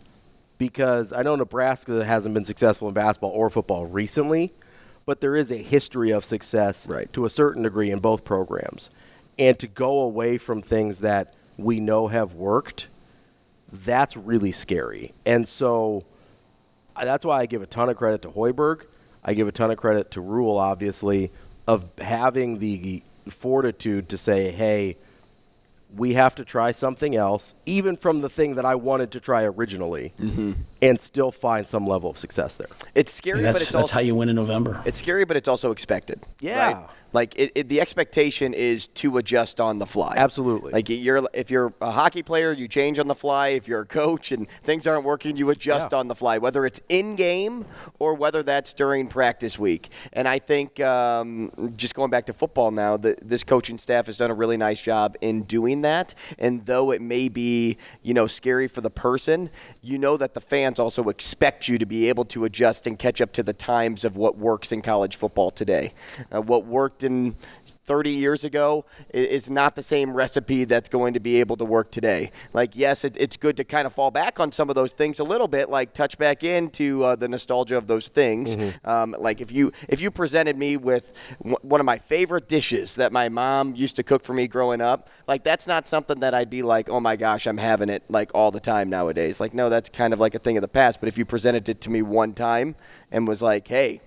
Because 0.58 1.12
I 1.12 1.22
know 1.24 1.36
Nebraska 1.36 2.06
hasn't 2.06 2.34
been 2.34 2.46
successful 2.46 2.88
in 2.88 2.94
basketball 2.94 3.32
or 3.32 3.50
football 3.50 3.86
recently, 3.88 4.52
but 5.06 5.22
there 5.22 5.36
is 5.36 5.52
a 5.52 5.58
history 5.58 6.12
of 6.12 6.26
success 6.26 6.88
Right. 6.88 7.12
to 7.14 7.26
a 7.26 7.30
certain 7.30 7.64
degree 7.64 7.92
in 7.92 8.00
both 8.00 8.24
programs. 8.24 8.90
And 9.38 9.58
to 9.60 9.68
go 9.68 10.00
away 10.00 10.38
from 10.38 10.62
things 10.62 11.02
that 11.02 11.34
we 11.58 11.80
know 11.80 12.08
have 12.08 12.34
worked, 12.36 12.88
that's 13.72 14.16
really 14.16 14.52
scary. 14.52 15.12
And 15.26 15.48
so 15.48 16.06
that's 17.02 17.26
why 17.26 17.40
I 17.42 17.46
give 17.46 17.62
a 17.62 17.66
ton 17.66 17.90
of 17.90 17.98
credit 17.98 18.22
to 18.24 18.30
Hoiberg. 18.30 18.84
I 19.24 19.34
give 19.34 19.48
a 19.48 19.52
ton 19.52 19.72
of 19.72 19.78
credit 19.78 20.12
to 20.12 20.22
Rhule, 20.22 20.58
obviously, 20.58 21.32
of 21.68 21.86
having 21.98 22.60
the 22.60 23.04
fortitude 23.28 24.08
to 24.10 24.18
say, 24.18 24.52
hey, 24.52 24.98
we 25.96 26.14
have 26.14 26.36
to 26.36 26.46
try 26.46 26.72
something 26.72 27.16
else, 27.16 27.54
even 27.66 27.96
from 27.96 28.22
the 28.22 28.30
thing 28.30 28.56
that 28.56 28.66
I 28.66 28.76
wanted 28.76 29.12
to 29.12 29.20
try 29.20 29.44
originally, 29.44 30.14
mm-hmm. 30.20 30.54
and 30.82 31.00
still 31.00 31.32
find 31.32 31.66
some 31.66 31.88
level 31.88 32.10
of 32.10 32.18
success 32.18 32.58
there. 32.58 32.68
It's 32.94 33.14
scary, 33.14 33.42
that's 33.42 33.56
but 33.56 33.62
it's 33.62 33.72
that's 33.72 33.82
also 33.84 33.94
how 33.94 34.02
you 34.02 34.16
win 34.16 34.30
in 34.30 34.36
November. 34.36 34.82
it's 34.86 34.98
scary, 34.98 35.26
but 35.26 35.38
it's 35.38 35.48
also 35.48 35.72
expected. 35.72 36.22
Yeah. 36.40 36.74
right? 36.74 36.88
Like 37.16 37.34
it, 37.40 37.52
it, 37.56 37.70
the 37.70 37.80
expectation 37.80 38.54
is 38.54 38.88
to 39.02 39.18
adjust 39.18 39.62
on 39.62 39.78
the 39.80 39.86
fly. 39.86 40.16
Absolutely. 40.18 40.74
Like 40.74 40.90
you're 40.90 41.24
if 41.34 41.50
you're 41.50 41.74
a 41.80 41.92
hockey 41.92 42.22
player, 42.24 42.52
you 42.52 42.68
change 42.68 43.00
on 43.00 43.08
the 43.08 43.16
fly. 43.16 43.48
If 43.60 43.70
you're 43.70 43.82
a 43.82 43.86
coach 43.86 44.34
and 44.34 44.48
things 44.64 44.86
aren't 44.86 45.06
working, 45.06 45.38
you 45.38 45.50
adjust 45.50 45.94
Yeah. 45.94 46.00
on 46.00 46.10
the 46.10 46.16
fly, 46.16 46.38
whether 46.40 46.66
it's 46.66 46.82
in 46.90 47.16
game 47.16 47.66
or 48.00 48.16
whether 48.16 48.44
that's 48.44 48.74
during 48.74 49.08
practice 49.08 49.58
week. 49.58 49.90
And 50.12 50.28
I 50.28 50.40
think 50.40 50.80
um, 50.82 51.72
just 51.78 51.96
going 51.96 52.12
back 52.12 52.26
to 52.26 52.34
football 52.34 52.70
now, 52.70 52.98
the, 52.98 53.16
this 53.22 53.46
coaching 53.46 53.78
staff 53.78 54.08
has 54.08 54.18
done 54.18 54.30
a 54.30 54.34
really 54.34 54.58
nice 54.58 54.82
job 54.82 55.16
in 55.22 55.44
doing 55.44 55.82
that. 55.84 56.14
And 56.38 56.66
though 56.66 56.92
it 56.92 57.02
may 57.02 57.30
be 57.30 57.78
you 58.04 58.14
know 58.14 58.28
scary 58.28 58.68
for 58.68 58.82
the 58.82 58.90
person, 58.92 59.50
you 59.82 59.98
know 59.98 60.18
that 60.18 60.34
the 60.34 60.42
fans 60.42 60.80
also 60.80 61.08
expect 61.08 61.70
you 61.70 61.78
to 61.78 61.86
be 61.86 62.10
able 62.10 62.26
to 62.26 62.44
adjust 62.44 62.88
and 62.88 63.00
catch 63.00 63.22
up 63.22 63.32
to 63.34 63.44
the 63.44 63.54
times 63.54 64.04
of 64.04 64.18
what 64.18 64.38
works 64.38 64.74
in 64.74 64.82
college 64.82 65.16
football 65.16 65.50
today. 65.50 65.94
Uh, 66.30 66.42
what 66.42 66.66
worked 66.66 67.05
in 67.06 67.36
30 67.86 68.10
years 68.10 68.44
ago 68.44 68.84
is 69.14 69.50
not 69.50 69.76
the 69.76 69.84
same 69.84 70.14
recipe 70.14 70.64
that's 70.66 70.90
going 70.90 71.14
to 71.14 71.20
be 71.20 71.40
able 71.40 71.56
to 71.58 71.66
work 71.66 71.92
today. 71.92 72.32
Like, 72.52 72.76
yes, 72.76 73.06
it, 73.06 73.16
it's 73.20 73.38
good 73.38 73.56
to 73.58 73.64
kind 73.64 73.86
of 73.86 73.94
fall 73.94 74.10
back 74.12 74.40
on 74.40 74.52
some 74.52 74.70
of 74.70 74.76
those 74.76 74.92
things 74.92 75.20
a 75.20 75.24
little 75.24 75.48
bit, 75.48 75.70
like 75.70 75.94
touch 75.94 76.18
back 76.18 76.44
into 76.44 77.04
uh, 77.04 77.16
the 77.16 77.28
nostalgia 77.28 77.78
of 77.78 77.88
those 77.88 78.08
things. 78.08 78.56
Um, 78.84 79.16
like 79.20 79.40
if 79.40 79.52
you 79.52 79.72
if 79.88 80.02
you 80.02 80.10
presented 80.12 80.58
me 80.58 80.78
with 80.78 81.14
w- 81.40 81.58
one 81.62 81.80
of 81.80 81.86
my 81.86 81.98
favorite 82.00 82.48
dishes 82.48 82.96
that 82.96 83.12
my 83.12 83.30
mom 83.30 83.76
used 83.76 83.96
to 83.98 84.04
cook 84.04 84.24
for 84.24 84.34
me 84.34 84.48
growing 84.48 84.82
up, 84.82 85.10
like 85.28 85.44
that's 85.44 85.68
not 85.68 85.88
something 85.88 86.20
that 86.22 86.34
I'd 86.34 86.50
be 86.50 86.64
like, 86.64 86.90
oh 86.90 87.00
my 87.00 87.16
gosh, 87.16 87.46
I'm 87.46 87.58
having 87.58 87.90
it 87.90 88.04
like 88.10 88.32
all 88.34 88.52
the 88.52 88.60
time 88.60 88.90
nowadays. 88.90 89.40
Like, 89.40 89.54
no, 89.54 89.70
that's 89.70 89.90
kind 89.90 90.12
of 90.14 90.20
like 90.20 90.34
a 90.36 90.40
thing 90.40 90.58
of 90.58 90.62
the 90.62 90.68
past. 90.68 91.00
But 91.00 91.08
if 91.08 91.18
you 91.18 91.26
presented 91.26 91.70
it 91.70 91.82
to 91.82 91.90
me 91.90 92.02
one 92.02 92.34
time 92.34 92.76
and 93.12 93.28
was 93.28 93.42
like, 93.42 93.68
hey, 93.68 94.02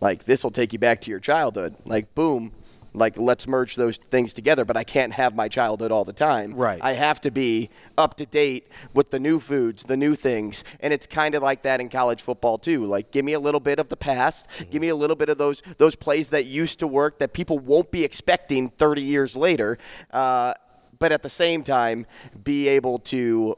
like 0.00 0.24
this 0.24 0.42
will 0.42 0.50
take 0.50 0.72
you 0.72 0.78
back 0.78 1.00
to 1.02 1.10
your 1.10 1.20
childhood, 1.20 1.74
like 1.84 2.14
boom, 2.14 2.52
like 2.94 3.16
let's 3.16 3.46
merge 3.46 3.76
those 3.76 3.96
things 3.96 4.32
together 4.32 4.64
but 4.64 4.76
i 4.76 4.82
can't 4.82 5.12
have 5.12 5.34
my 5.34 5.48
childhood 5.48 5.92
all 5.92 6.04
the 6.04 6.12
time. 6.12 6.54
Right. 6.54 6.80
i 6.82 6.92
have 6.92 7.20
to 7.22 7.30
be 7.30 7.70
up 7.96 8.16
to 8.16 8.26
date 8.26 8.68
with 8.94 9.10
the 9.10 9.20
new 9.20 9.38
foods 9.38 9.84
the 9.84 9.96
new 9.96 10.14
things. 10.14 10.64
And 10.80 10.92
it's 10.92 11.06
kind 11.06 11.34
of 11.34 11.42
like 11.42 11.62
that 11.62 11.80
in 11.80 11.88
college 11.88 12.22
football 12.22 12.58
too. 12.58 12.86
Like 12.86 13.10
give 13.10 13.24
me 13.24 13.34
a 13.34 13.40
little 13.40 13.60
bit 13.60 13.78
of 13.78 13.88
the 13.88 13.96
past. 13.96 14.48
Give 14.70 14.80
me 14.80 14.88
a 14.88 14.96
little 14.96 15.16
bit 15.16 15.28
of 15.28 15.38
those 15.38 15.62
those 15.78 15.94
plays 15.94 16.30
that 16.30 16.46
used 16.46 16.80
to 16.80 16.86
work 16.86 17.18
that 17.18 17.32
people 17.32 17.58
won't 17.58 17.90
be 17.90 18.04
expecting 18.04 18.70
30 18.70 19.02
years 19.02 19.36
later 19.36 19.78
uh, 20.12 20.54
but 20.98 21.12
at 21.12 21.22
the 21.22 21.30
same 21.30 21.62
time 21.62 22.06
be 22.44 22.68
able 22.68 22.98
to 22.98 23.56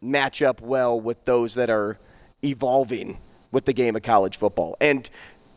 match 0.00 0.42
up 0.42 0.60
well 0.60 1.00
with 1.00 1.24
those 1.24 1.54
that 1.54 1.70
are 1.70 1.98
evolving 2.44 3.18
with 3.50 3.64
the 3.64 3.72
game 3.72 3.96
of 3.96 4.02
college 4.02 4.36
football. 4.36 4.76
And 4.80 5.08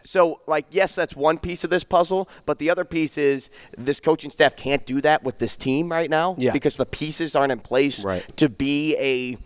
so, 0.08 0.40
like, 0.48 0.66
yes, 0.72 0.96
that's 0.96 1.16
one 1.16 1.38
piece 1.38 1.64
of 1.64 1.70
this 1.70 1.84
puzzle, 1.84 2.30
but 2.46 2.58
the 2.60 2.70
other 2.70 2.86
piece 2.86 3.18
is 3.18 3.50
this 3.78 4.00
coaching 4.00 4.32
staff 4.32 4.56
can't 4.56 4.86
do 4.86 5.02
that 5.02 5.24
with 5.24 5.38
this 5.38 5.58
team 5.58 5.92
right 5.92 6.10
now 6.10 6.36
Yeah. 6.38 6.52
because 6.54 6.78
the 6.78 6.86
pieces 6.86 7.36
aren't 7.36 7.52
in 7.52 7.60
place 7.60 8.04
Right. 8.06 8.24
to 8.38 8.48
be 8.50 8.96
a 8.98 9.38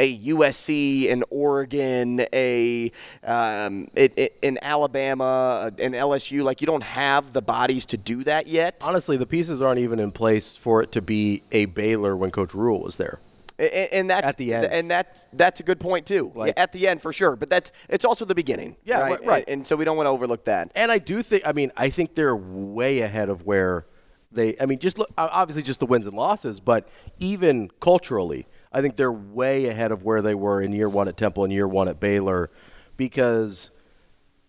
a 0.00 0.16
USC, 0.28 1.10
an 1.10 1.24
Oregon, 1.28 2.24
a 2.32 2.88
um, 3.24 3.88
it, 3.96 4.12
it, 4.16 4.38
an 4.44 4.56
Alabama, 4.62 5.72
an 5.76 5.92
LSU. 5.92 6.44
Like, 6.44 6.60
you 6.60 6.68
don't 6.68 6.84
have 6.84 7.32
the 7.32 7.42
bodies 7.42 7.84
to 7.86 7.96
do 7.96 8.22
that 8.22 8.46
yet. 8.46 8.76
Honestly, 8.86 9.16
the 9.16 9.26
pieces 9.26 9.60
aren't 9.60 9.80
even 9.80 9.98
in 9.98 10.12
place 10.12 10.56
for 10.56 10.80
it 10.82 10.92
to 10.92 11.02
be 11.02 11.42
a 11.50 11.64
Baylor 11.64 12.16
when 12.16 12.30
Coach 12.30 12.54
Rhule 12.54 12.80
was 12.80 12.96
there. 12.96 13.18
And, 13.58 13.88
and 13.92 14.10
that's 14.10 14.26
At 14.26 14.36
the 14.36 14.54
end. 14.54 14.66
and 14.66 14.90
that 14.90 15.26
that's 15.32 15.60
a 15.60 15.62
good 15.62 15.80
point 15.80 16.06
too. 16.06 16.30
Like- 16.34 16.54
Yeah, 16.56 16.62
at 16.62 16.72
the 16.72 16.86
end 16.86 17.02
for 17.02 17.12
sure, 17.12 17.34
but 17.36 17.50
that's 17.50 17.72
it's 17.88 18.04
also 18.04 18.24
the 18.24 18.34
beginning. 18.34 18.76
Yeah, 18.84 19.00
right, 19.00 19.24
right. 19.24 19.44
And, 19.48 19.58
and 19.60 19.66
so 19.66 19.74
we 19.76 19.84
don't 19.84 19.96
want 19.96 20.06
to 20.06 20.10
overlook 20.10 20.44
that. 20.44 20.70
And 20.74 20.92
I 20.92 20.98
do 20.98 21.22
think, 21.22 21.42
I 21.46 21.52
mean, 21.52 21.72
I 21.76 21.90
think 21.90 22.14
they're 22.14 22.36
way 22.36 23.00
ahead 23.00 23.28
of 23.28 23.44
where 23.44 23.86
they, 24.30 24.56
I 24.60 24.66
mean, 24.66 24.78
just 24.78 24.98
look, 24.98 25.10
obviously 25.18 25.62
just 25.62 25.80
the 25.80 25.86
wins 25.86 26.06
and 26.06 26.14
losses, 26.14 26.60
but 26.60 26.88
even 27.18 27.70
culturally, 27.80 28.46
I 28.72 28.80
think 28.82 28.96
they're 28.96 29.10
way 29.12 29.66
ahead 29.66 29.90
of 29.90 30.04
where 30.04 30.20
they 30.22 30.34
were 30.34 30.60
in 30.62 30.72
year 30.72 30.88
one 30.88 31.08
at 31.08 31.16
Temple 31.16 31.44
and 31.44 31.52
year 31.52 31.66
one 31.66 31.88
at 31.88 31.98
Baylor 31.98 32.50
because 32.98 33.70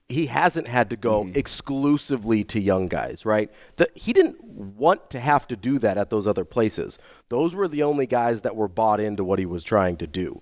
he 0.10 0.26
hasn't 0.26 0.68
had 0.68 0.90
to 0.90 0.96
go 0.96 1.24
Mm-hmm. 1.24 1.38
exclusively 1.38 2.44
to 2.46 2.60
young 2.60 2.88
guys, 2.88 3.26
right? 3.26 3.52
The, 3.76 3.88
he 3.94 4.12
didn't 4.12 4.44
want 4.44 5.10
to 5.12 5.20
have 5.20 5.48
to 5.50 5.56
do 5.56 5.78
that 5.80 5.98
at 5.98 6.10
those 6.10 6.26
other 6.26 6.46
places. 6.46 6.98
Those 7.30 7.54
were 7.54 7.68
the 7.68 7.84
only 7.84 8.08
guys 8.08 8.42
that 8.42 8.56
were 8.56 8.68
bought 8.68 9.00
into 9.00 9.24
what 9.24 9.38
he 9.40 9.46
was 9.46 9.64
trying 9.64 9.98
to 9.98 10.08
do. 10.08 10.42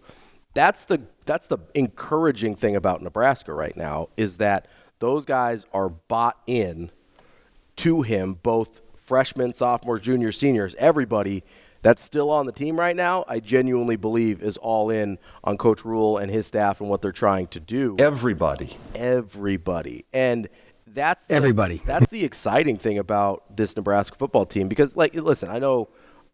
That's 0.54 0.86
the 0.86 1.02
that's 1.26 1.48
the 1.48 1.60
encouraging 1.76 2.56
thing 2.56 2.76
about 2.76 3.02
Nebraska 3.02 3.54
right 3.54 3.76
now 3.76 4.08
is 4.18 4.38
that 4.38 4.68
those 5.00 5.26
guys 5.26 5.66
are 5.74 5.90
bought 5.90 6.38
in 6.48 6.90
to 7.76 8.02
him, 8.02 8.40
both 8.42 8.82
freshmen, 8.96 9.54
sophomores, 9.54 10.02
juniors, 10.02 10.38
seniors, 10.38 10.74
everybody 10.76 11.44
that's 11.88 12.04
still 12.04 12.30
on 12.30 12.46
the 12.46 12.52
team 12.52 12.78
right 12.78 12.98
now, 12.98 13.24
I 13.30 13.40
genuinely 13.40 13.96
believe 13.96 14.42
is 14.42 14.58
all 14.58 14.90
in 14.90 15.18
on 15.46 15.58
Coach 15.58 15.86
Rhule 15.86 16.18
and 16.18 16.30
his 16.30 16.46
staff 16.46 16.82
and 16.82 16.90
what 16.90 17.02
they're 17.02 17.14
trying 17.14 17.48
to 17.48 17.62
do. 17.62 17.96
Everybody. 17.98 18.78
Everybody. 18.94 20.06
And 20.12 20.50
that's 20.86 21.28
the, 21.28 21.36
Everybody. 21.36 21.78
That's 21.86 22.10
the 22.10 22.26
exciting 22.26 22.76
thing 22.76 22.98
about 22.98 23.56
this 23.56 23.74
Nebraska 23.78 24.18
football 24.18 24.46
team 24.46 24.68
because 24.68 24.98
like 24.98 25.16
listen, 25.16 25.50
I 25.50 25.60
know 25.60 25.88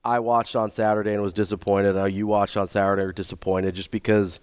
I 0.04 0.20
watched 0.20 0.56
on 0.56 0.72
Saturday 0.72 1.14
and 1.14 1.22
was 1.22 1.34
disappointed. 1.34 1.98
I 1.98 2.00
know 2.00 2.06
you 2.06 2.26
watched 2.26 2.58
on 2.58 2.68
Saturday 2.68 3.04
and 3.04 3.10
were 3.10 3.14
disappointed 3.14 3.76
just 3.76 3.92
because 3.92 4.40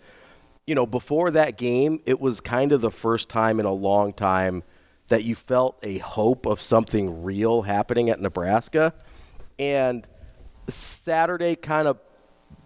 you 0.65 0.77
know, 0.77 0.87
before 0.87 1.33
that 1.33 1.59
game, 1.59 2.01
it 2.07 2.21
was 2.21 2.41
kind 2.41 2.71
of 2.71 2.83
the 2.83 2.91
first 2.93 3.29
time 3.29 3.59
in 3.59 3.67
a 3.67 3.73
long 3.73 4.13
time 4.13 4.63
that 5.09 5.25
you 5.25 5.35
felt 5.35 5.77
a 5.83 5.99
hope 5.99 6.47
of 6.47 6.61
something 6.61 7.25
real 7.25 7.63
happening 7.63 8.11
at 8.11 8.21
Nebraska. 8.21 8.95
And 9.59 10.07
Saturday 10.71 11.57
kind 11.57 11.89
of 11.89 11.99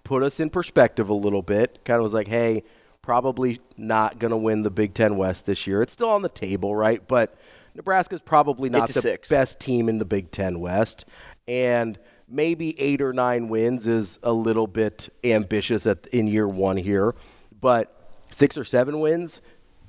put 0.04 0.22
us 0.22 0.40
in 0.40 0.50
perspective 0.50 1.08
a 1.08 1.14
little 1.14 1.42
bit. 1.42 1.84
Kind 1.84 1.98
of 1.98 2.04
was 2.04 2.12
like, 2.12 2.28
hey, 2.28 2.62
probably 3.02 3.60
not 3.76 4.18
going 4.18 4.30
to 4.30 4.36
win 4.36 4.62
the 4.62 4.70
Big 4.70 4.94
Ten 4.94 5.16
West 5.16 5.46
this 5.46 5.66
year. 5.66 5.82
It's 5.82 5.92
still 5.92 6.10
on 6.10 6.22
the 6.22 6.28
table, 6.28 6.74
right? 6.74 7.06
But 7.06 7.36
Nebraska's 7.74 8.20
probably 8.20 8.70
not 8.70 8.88
the 8.88 9.00
six. 9.00 9.28
best 9.28 9.60
team 9.60 9.88
in 9.88 9.98
the 9.98 10.04
Big 10.04 10.30
Ten 10.30 10.60
West. 10.60 11.04
And 11.46 11.98
maybe 12.28 12.78
eight 12.80 13.02
or 13.02 13.12
nine 13.12 13.48
wins 13.48 13.86
is 13.86 14.18
a 14.22 14.32
little 14.32 14.66
bit 14.66 15.08
ambitious 15.22 15.86
at, 15.86 16.06
in 16.08 16.26
year 16.26 16.48
one 16.48 16.76
here. 16.76 17.14
But 17.60 17.94
six 18.30 18.56
or 18.56 18.64
seven 18.64 19.00
wins, 19.00 19.40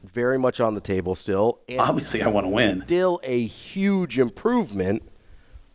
very 0.04 0.38
much 0.38 0.60
on 0.60 0.74
the 0.74 0.82
table 0.82 1.16
still. 1.16 1.60
And 1.68 1.80
Obviously, 1.80 2.22
I 2.22 2.28
want 2.28 2.46
to 2.46 2.50
win. 2.50 2.82
Still 2.82 3.20
a 3.24 3.46
huge 3.46 4.20
improvement 4.20 5.04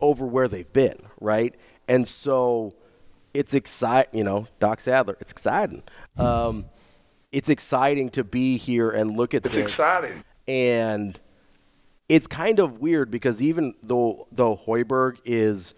over 0.00 0.26
where 0.26 0.48
they've 0.48 0.72
been, 0.72 0.96
right? 1.20 1.54
And 1.90 2.06
so 2.06 2.72
it's 3.34 3.52
exciting, 3.52 4.16
you 4.16 4.24
know, 4.24 4.46
Doc 4.60 4.80
Sadler, 4.80 5.16
it's 5.20 5.32
exciting. 5.32 5.82
Um, 6.16 6.66
it's 7.32 7.48
exciting 7.48 8.10
to 8.10 8.24
be 8.24 8.56
here 8.56 8.90
and 8.90 9.16
look 9.16 9.34
at 9.34 9.42
the 9.42 9.48
It's 9.48 9.56
this. 9.56 9.64
exciting. 9.64 10.24
And 10.48 11.18
it's 12.08 12.26
kind 12.26 12.60
of 12.60 12.80
weird 12.80 13.10
because 13.10 13.42
even 13.42 13.74
though 13.82 14.26
though 14.32 14.56
Hoiberg 14.56 15.18
is 15.24 15.74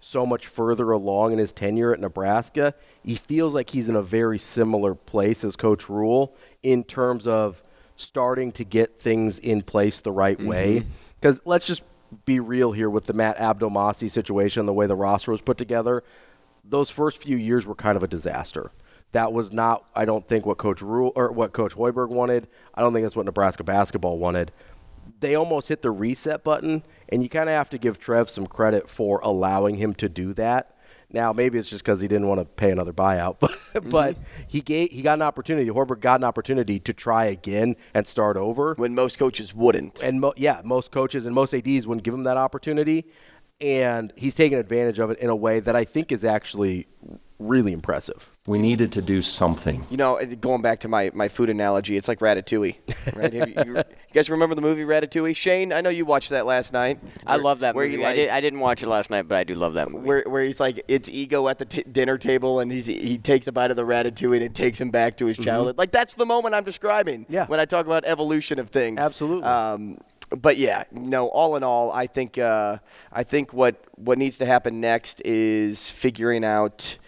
so 0.00 0.24
much 0.24 0.46
further 0.46 0.92
along 0.92 1.32
in 1.32 1.38
his 1.38 1.52
tenure 1.52 1.92
at 1.92 2.00
Nebraska, 2.00 2.72
he 3.04 3.16
feels 3.16 3.52
like 3.52 3.70
he's 3.70 3.88
in 3.88 3.96
a 3.96 4.02
very 4.02 4.38
similar 4.38 4.94
place 4.94 5.42
as 5.44 5.56
Coach 5.56 5.88
Rhule 5.88 6.36
in 6.62 6.84
terms 6.84 7.26
of 7.26 7.62
starting 7.96 8.52
to 8.52 8.64
get 8.64 9.00
things 9.00 9.40
in 9.40 9.62
place 9.62 10.00
the 10.00 10.12
right 10.12 10.40
way. 10.40 10.84
Because 11.20 11.40
let's 11.44 11.66
just 11.66 11.82
be 12.24 12.40
real 12.40 12.72
here 12.72 12.90
with 12.90 13.04
the 13.04 13.12
Matt 13.12 13.36
Abdelmassih 13.38 14.10
situation, 14.10 14.66
the 14.66 14.72
way 14.72 14.86
the 14.86 14.96
roster 14.96 15.30
was 15.30 15.40
put 15.40 15.58
together. 15.58 16.02
Those 16.64 16.90
first 16.90 17.22
few 17.22 17.36
years 17.36 17.66
were 17.66 17.74
kind 17.74 17.96
of 17.96 18.02
a 18.02 18.08
disaster. 18.08 18.70
That 19.12 19.32
was 19.32 19.52
not, 19.52 19.84
I 19.94 20.04
don't 20.04 20.26
think, 20.26 20.44
what 20.44 20.58
Coach 20.58 20.82
Rhule 20.82 21.12
or 21.16 21.32
what 21.32 21.52
Coach 21.52 21.74
Hoiberg 21.74 22.10
wanted. 22.10 22.46
I 22.74 22.82
don't 22.82 22.92
think 22.92 23.04
that's 23.04 23.16
what 23.16 23.24
Nebraska 23.24 23.64
basketball 23.64 24.18
wanted 24.18 24.52
they 25.20 25.34
almost 25.34 25.68
hit 25.68 25.82
the 25.82 25.90
reset 25.90 26.44
button, 26.44 26.82
and 27.08 27.22
you 27.22 27.28
kind 27.28 27.48
of 27.48 27.54
have 27.54 27.70
to 27.70 27.78
give 27.78 27.98
Trev 27.98 28.30
some 28.30 28.46
credit 28.46 28.88
for 28.88 29.20
allowing 29.20 29.76
him 29.76 29.94
to 29.94 30.08
do 30.08 30.32
that. 30.34 30.76
Now, 31.10 31.32
maybe 31.32 31.58
it's 31.58 31.70
just 31.70 31.84
because 31.84 32.00
he 32.00 32.08
didn't 32.08 32.28
want 32.28 32.40
to 32.40 32.44
pay 32.44 32.70
another 32.70 32.92
buyout, 32.92 33.36
but 33.40 33.50
but 33.90 34.14
mm-hmm. 34.14 34.42
he 34.48 34.60
gave 34.60 34.90
he 34.90 35.02
got 35.02 35.14
an 35.14 35.22
opportunity. 35.22 35.68
Hoiberg 35.70 36.00
got 36.00 36.20
an 36.20 36.24
opportunity 36.24 36.78
to 36.80 36.92
try 36.92 37.26
again 37.26 37.76
and 37.94 38.06
start 38.06 38.36
over 38.36 38.74
when 38.74 38.94
most 38.94 39.18
coaches 39.18 39.54
wouldn't. 39.54 40.02
And 40.02 40.20
mo- 40.20 40.34
yeah, 40.36 40.60
most 40.64 40.90
coaches 40.90 41.26
and 41.26 41.34
most 41.34 41.54
ads 41.54 41.86
wouldn't 41.86 42.04
give 42.04 42.14
him 42.14 42.24
that 42.24 42.36
opportunity, 42.36 43.06
and 43.60 44.12
he's 44.16 44.34
taking 44.34 44.58
advantage 44.58 44.98
of 44.98 45.10
it 45.10 45.18
in 45.18 45.28
a 45.28 45.36
way 45.36 45.60
that 45.60 45.76
I 45.76 45.84
think 45.84 46.12
is 46.12 46.24
actually 46.24 46.86
really 47.38 47.72
impressive. 47.72 48.28
We 48.48 48.58
needed 48.58 48.90
to 48.92 49.02
do 49.02 49.22
something. 49.22 49.86
You 49.90 49.96
know, 49.96 50.18
going 50.40 50.60
back 50.60 50.80
to 50.80 50.88
my, 50.88 51.12
my 51.14 51.28
food 51.28 51.50
analogy, 51.50 51.96
it's 51.96 52.08
like 52.08 52.18
Ratatouille. 52.18 52.76
Right? 53.14 53.32
You, 53.32 53.44
you, 53.46 53.76
you 53.76 53.84
guys 54.12 54.28
remember 54.28 54.56
the 54.56 54.62
movie 54.62 54.82
Ratatouille? 54.82 55.36
Shane, 55.36 55.72
I 55.72 55.82
know 55.82 55.90
you 55.90 56.04
watched 56.04 56.30
that 56.30 56.46
last 56.46 56.72
night. 56.72 56.98
I 57.26 57.36
love 57.36 57.60
that 57.60 57.76
where 57.76 57.84
movie. 57.84 57.98
He 57.98 58.04
I, 58.04 58.08
like, 58.08 58.16
did, 58.16 58.28
I 58.30 58.40
didn't 58.40 58.58
watch 58.60 58.82
it 58.82 58.88
last 58.88 59.10
night, 59.10 59.28
but 59.28 59.36
I 59.36 59.44
do 59.44 59.54
love 59.54 59.74
that 59.74 59.90
movie. 59.90 60.04
where, 60.04 60.24
where 60.26 60.42
he's 60.42 60.58
like, 60.58 60.82
it's 60.88 61.08
ego 61.08 61.46
at 61.46 61.58
the 61.58 61.66
t- 61.66 61.84
dinner 61.84 62.16
table, 62.16 62.58
and 62.58 62.72
he's, 62.72 62.86
he 62.86 63.18
takes 63.18 63.46
a 63.46 63.52
bite 63.52 63.70
of 63.70 63.76
the 63.76 63.84
ratatouille 63.84 64.34
and 64.34 64.42
it 64.42 64.54
takes 64.54 64.80
him 64.80 64.90
back 64.90 65.16
to 65.18 65.26
his 65.26 65.36
childhood. 65.36 65.78
Like 65.78 65.90
that's 65.92 66.14
the 66.14 66.26
moment 66.26 66.54
I'm 66.54 66.64
describing. 66.64 67.26
Yeah. 67.28 67.46
When 67.46 67.60
I 67.60 67.66
talk 67.66 67.86
about 67.86 68.04
evolution 68.04 68.58
of 68.58 68.70
things. 68.70 68.98
Absolutely. 68.98 69.44
Um, 69.44 69.98
but 70.30 70.56
yeah, 70.56 70.84
no. 70.92 71.28
All 71.28 71.56
in 71.56 71.62
all, 71.62 71.90
I 71.90 72.06
think 72.06 72.38
uh, 72.38 72.78
I 73.12 73.22
think 73.22 73.52
what 73.52 73.82
what 73.96 74.18
needs 74.18 74.38
to 74.38 74.46
happen 74.46 74.80
next 74.80 75.22
is 75.24 75.90
figuring 75.90 76.44
out. 76.44 76.98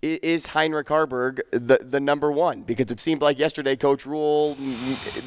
Is 0.00 0.46
Heinrich 0.46 0.86
Haarberg 0.86 1.40
the 1.50 1.80
the 1.82 1.98
number 1.98 2.30
one? 2.30 2.62
Because 2.62 2.92
it 2.92 3.00
seemed 3.00 3.20
like 3.20 3.36
yesterday, 3.36 3.74
Coach 3.74 4.06
Rhule 4.06 4.56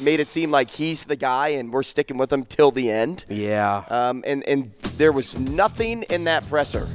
made 0.00 0.18
it 0.18 0.30
seem 0.30 0.50
like 0.50 0.70
he's 0.70 1.04
the 1.04 1.16
guy, 1.16 1.48
and 1.48 1.70
we're 1.70 1.82
sticking 1.82 2.16
with 2.16 2.32
him 2.32 2.44
till 2.44 2.70
the 2.70 2.90
end. 2.90 3.26
Yeah. 3.28 3.84
Um, 3.90 4.24
and 4.26 4.42
and 4.48 4.72
there 4.96 5.12
was 5.12 5.38
nothing 5.38 6.04
in 6.04 6.24
that 6.24 6.48
presser. 6.48 6.88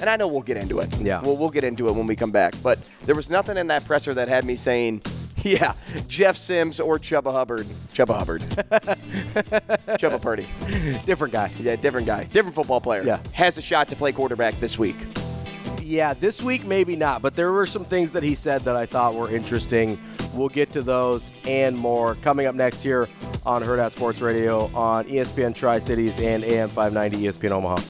And 0.00 0.10
I 0.10 0.16
know 0.16 0.28
we'll 0.28 0.42
get 0.42 0.56
into 0.56 0.80
it. 0.80 0.94
Yeah. 1.00 1.22
We'll 1.22 1.36
we'll 1.36 1.50
get 1.50 1.64
into 1.64 1.88
it 1.88 1.92
when 1.92 2.06
we 2.06 2.14
come 2.14 2.30
back. 2.30 2.54
But 2.62 2.78
there 3.04 3.16
was 3.16 3.30
nothing 3.30 3.56
in 3.56 3.66
that 3.66 3.84
presser 3.84 4.14
that 4.14 4.28
had 4.28 4.44
me 4.44 4.54
saying 4.54 5.02
Yeah, 5.54 5.74
Jeff 6.08 6.38
Sims 6.38 6.80
or 6.80 6.98
Chuba 6.98 7.30
Hubbard. 7.30 7.66
Chuba 7.92 8.16
Hubbard. 8.16 8.40
Chubba 10.00 10.20
Purdy. 10.20 10.46
Different 11.04 11.34
guy. 11.34 11.52
Yeah, 11.60 11.76
different 11.76 12.06
guy. 12.06 12.24
Different 12.24 12.54
football 12.54 12.80
player. 12.80 13.02
Yeah. 13.04 13.18
Has 13.32 13.58
a 13.58 13.62
shot 13.62 13.88
to 13.88 13.96
play 13.96 14.10
quarterback 14.12 14.58
this 14.58 14.78
week. 14.78 14.96
Yeah, 15.82 16.14
this 16.14 16.42
week 16.42 16.64
maybe 16.64 16.96
not, 16.96 17.20
but 17.20 17.36
there 17.36 17.52
were 17.52 17.66
some 17.66 17.84
things 17.84 18.12
that 18.12 18.22
he 18.22 18.34
said 18.34 18.62
that 18.64 18.74
I 18.74 18.86
thought 18.86 19.14
were 19.14 19.30
interesting. 19.30 20.00
We'll 20.32 20.48
get 20.48 20.72
to 20.72 20.82
those 20.82 21.30
and 21.46 21.76
more 21.76 22.14
coming 22.16 22.46
up 22.46 22.54
next 22.54 22.82
year 22.82 23.06
on 23.44 23.62
Hurrdat 23.62 23.92
Sports 23.92 24.22
Radio 24.22 24.70
on 24.74 25.04
ESPN 25.04 25.54
Tri 25.54 25.78
Cities 25.78 26.18
and 26.18 26.42
AM 26.42 26.70
590 26.70 27.26
ESPN 27.26 27.50
Omaha. 27.50 27.82